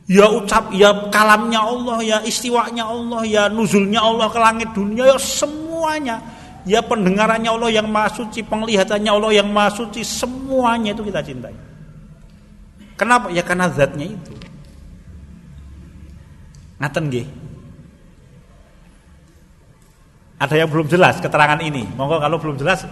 Ya 0.04 0.28
ucap, 0.28 0.68
ya 0.76 1.08
kalamnya 1.08 1.64
Allah, 1.64 1.98
ya 2.04 2.18
istiwanya 2.20 2.86
Allah, 2.86 3.24
ya 3.24 3.48
nuzulnya 3.48 4.04
Allah 4.04 4.28
ke 4.28 4.36
langit 4.36 4.68
dunia, 4.76 5.10
ya 5.10 5.18
semuanya 5.18 6.20
ya 6.64 6.80
pendengarannya 6.80 7.48
Allah 7.48 7.70
yang 7.70 7.88
maha 7.88 8.10
suci, 8.12 8.40
penglihatannya 8.44 9.10
Allah 9.12 9.30
yang 9.36 9.48
maha 9.52 9.70
suci, 9.72 10.00
semuanya 10.04 10.96
itu 10.96 11.04
kita 11.04 11.20
cintai. 11.20 11.56
Kenapa? 12.96 13.28
Ya 13.30 13.44
karena 13.44 13.68
zatnya 13.68 14.12
itu. 14.12 14.32
Ngaten 16.80 17.04
nggih. 17.10 17.26
Ada 20.40 20.54
yang 20.60 20.68
belum 20.68 20.86
jelas 20.90 21.22
keterangan 21.22 21.58
ini. 21.62 21.86
Monggo 21.94 22.20
kalau 22.20 22.36
belum 22.36 22.58
jelas 22.58 22.84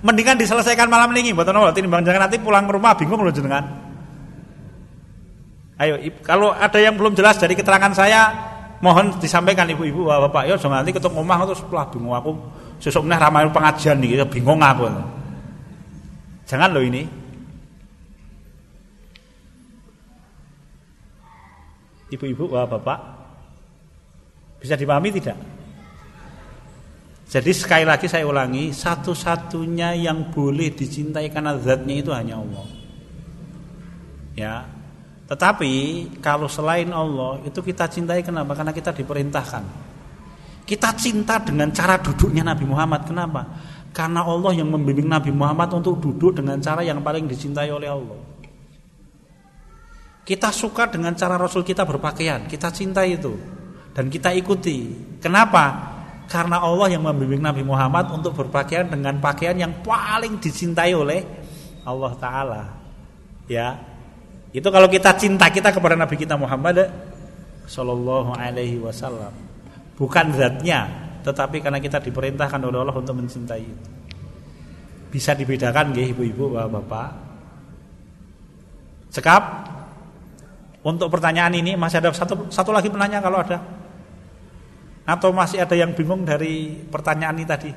mendingan 0.00 0.40
diselesaikan 0.40 0.88
malam 0.88 1.12
ini 1.12 1.36
mboten 1.36 1.52
napa 1.52 1.76
tinimbang 1.76 2.00
jangan 2.00 2.24
nanti 2.24 2.40
pulang 2.40 2.64
ke 2.64 2.72
rumah 2.72 2.92
bingung 2.96 3.20
lho 3.20 3.32
jenengan. 3.32 3.64
Ayo, 5.80 5.96
kalau 6.20 6.52
ada 6.52 6.76
yang 6.76 6.92
belum 6.92 7.16
jelas 7.16 7.40
dari 7.40 7.56
keterangan 7.56 7.88
saya, 7.96 8.28
mohon 8.84 9.16
disampaikan 9.16 9.64
ibu-ibu, 9.64 10.12
bapak, 10.12 10.44
yo 10.44 10.60
jangan 10.60 10.84
nanti 10.84 10.92
ketuk 10.92 11.16
omah 11.16 11.40
terus 11.48 11.64
setelah 11.64 11.88
bingung 11.88 12.12
aku 12.12 12.36
sesuk 12.80 13.04
meneh 13.04 13.20
ramai 13.20 13.46
pengajian 13.52 14.00
nih, 14.00 14.24
bingung 14.26 14.64
aku. 14.64 14.88
Jangan 16.48 16.72
loh 16.72 16.82
ini. 16.82 17.06
Ibu-ibu, 22.10 22.50
bapak, 22.50 22.98
bisa 24.58 24.74
dipahami 24.74 25.14
tidak? 25.14 25.38
Jadi 27.30 27.54
sekali 27.54 27.86
lagi 27.86 28.10
saya 28.10 28.26
ulangi, 28.26 28.74
satu-satunya 28.74 29.94
yang 29.94 30.34
boleh 30.34 30.74
dicintai 30.74 31.30
karena 31.30 31.54
zatnya 31.54 32.02
itu 32.02 32.10
hanya 32.10 32.42
Allah. 32.42 32.66
Ya. 34.34 34.66
Tetapi 35.30 35.72
kalau 36.18 36.50
selain 36.50 36.90
Allah 36.90 37.38
itu 37.46 37.62
kita 37.62 37.86
cintai 37.86 38.26
kenapa? 38.26 38.58
Karena 38.58 38.74
kita 38.74 38.90
diperintahkan. 38.90 39.89
Kita 40.70 40.94
cinta 40.94 41.42
dengan 41.42 41.74
cara 41.74 41.98
duduknya 41.98 42.46
Nabi 42.46 42.62
Muhammad. 42.62 43.02
Kenapa? 43.02 43.42
Karena 43.90 44.22
Allah 44.22 44.54
yang 44.54 44.70
membimbing 44.70 45.10
Nabi 45.10 45.34
Muhammad 45.34 45.74
untuk 45.74 45.98
duduk 45.98 46.38
dengan 46.38 46.62
cara 46.62 46.86
yang 46.86 47.02
paling 47.02 47.26
dicintai 47.26 47.74
oleh 47.74 47.90
Allah. 47.90 48.14
Kita 50.22 50.54
suka 50.54 50.86
dengan 50.86 51.10
cara 51.18 51.34
Rasul 51.34 51.66
kita 51.66 51.82
berpakaian, 51.82 52.46
kita 52.46 52.70
cintai 52.70 53.18
itu 53.18 53.34
dan 53.98 54.06
kita 54.06 54.30
ikuti. 54.30 54.94
Kenapa? 55.18 55.90
Karena 56.30 56.62
Allah 56.62 56.94
yang 56.94 57.02
membimbing 57.02 57.42
Nabi 57.42 57.66
Muhammad 57.66 58.14
untuk 58.14 58.38
berpakaian 58.38 58.86
dengan 58.86 59.18
pakaian 59.18 59.58
yang 59.58 59.74
paling 59.82 60.38
dicintai 60.38 60.94
oleh 60.94 61.26
Allah 61.82 62.14
taala. 62.14 62.62
Ya. 63.50 63.74
Itu 64.54 64.70
kalau 64.70 64.86
kita 64.86 65.18
cinta 65.18 65.50
kita 65.50 65.74
kepada 65.74 65.98
Nabi 65.98 66.14
kita 66.14 66.38
Muhammad 66.38 66.94
sallallahu 67.66 68.38
alaihi 68.38 68.78
wasallam. 68.78 69.49
Bukan 70.00 70.32
zatnya, 70.32 70.88
tetapi 71.20 71.60
karena 71.60 71.76
kita 71.76 72.00
diperintahkan 72.00 72.56
oleh 72.64 72.80
Allah 72.80 72.96
untuk 72.96 73.20
mencintai 73.20 73.60
itu. 73.60 73.88
Bisa 75.12 75.36
dibedakan 75.36 75.92
nggih 75.92 76.16
ibu-ibu, 76.16 76.56
bapak-bapak? 76.56 77.08
Sekap. 79.12 79.44
Untuk 80.80 81.12
pertanyaan 81.12 81.52
ini 81.52 81.76
masih 81.76 82.00
ada 82.00 82.08
satu 82.16 82.48
satu 82.48 82.72
lagi 82.72 82.88
penanya 82.88 83.20
kalau 83.20 83.44
ada. 83.44 83.60
Atau 85.04 85.36
masih 85.36 85.60
ada 85.60 85.76
yang 85.76 85.92
bingung 85.92 86.24
dari 86.24 86.80
pertanyaan 86.88 87.36
ini 87.36 87.44
tadi? 87.44 87.70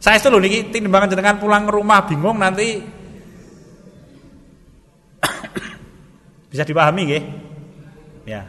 Saya 0.00 0.16
itu 0.16 0.32
loh 0.32 0.40
niki 0.40 0.72
timbangan 0.72 1.12
jenengan 1.12 1.36
pulang 1.36 1.68
ke 1.68 1.72
rumah 1.76 2.08
bingung 2.08 2.40
nanti 2.40 2.80
bisa 6.54 6.64
dipahami? 6.64 7.02
Ya. 8.24 8.48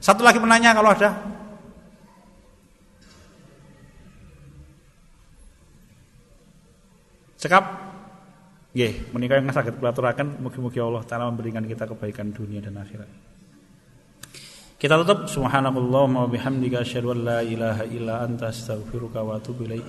Satu 0.00 0.24
lagi 0.24 0.40
menanya 0.40 0.72
kalau 0.72 0.96
ada. 0.96 1.33
Cekap. 7.44 7.64
Nggih, 8.72 9.12
menika 9.12 9.36
yang 9.36 9.52
saged 9.52 9.76
kula 9.76 9.92
aturaken 9.92 10.40
mugi-mugi 10.40 10.80
Allah 10.80 11.04
taala 11.04 11.28
memberikan 11.28 11.60
kita 11.68 11.84
kebaikan 11.84 12.32
dunia 12.32 12.64
dan 12.64 12.80
akhirat. 12.80 13.06
Kita 14.80 14.96
tutup 15.04 15.28
subhanallahumma 15.28 16.24
wa 16.24 16.30
bihamdika 16.32 16.80
asyhadu 16.80 17.12
an 17.12 17.20
la 17.20 17.38
ilaha 17.44 17.84
illa 17.84 18.24
anta 18.24 18.48
astaghfiruka 18.48 19.20
wa 19.20 19.36
atubu 19.36 19.68
ilaik. 19.68 19.84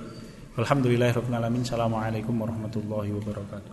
Alhamdulillahirabbil 0.60 1.32
alamin. 1.32 1.64
Assalamualaikum 1.64 2.36
warahmatullahi 2.36 3.16
wabarakatuh. 3.16 3.72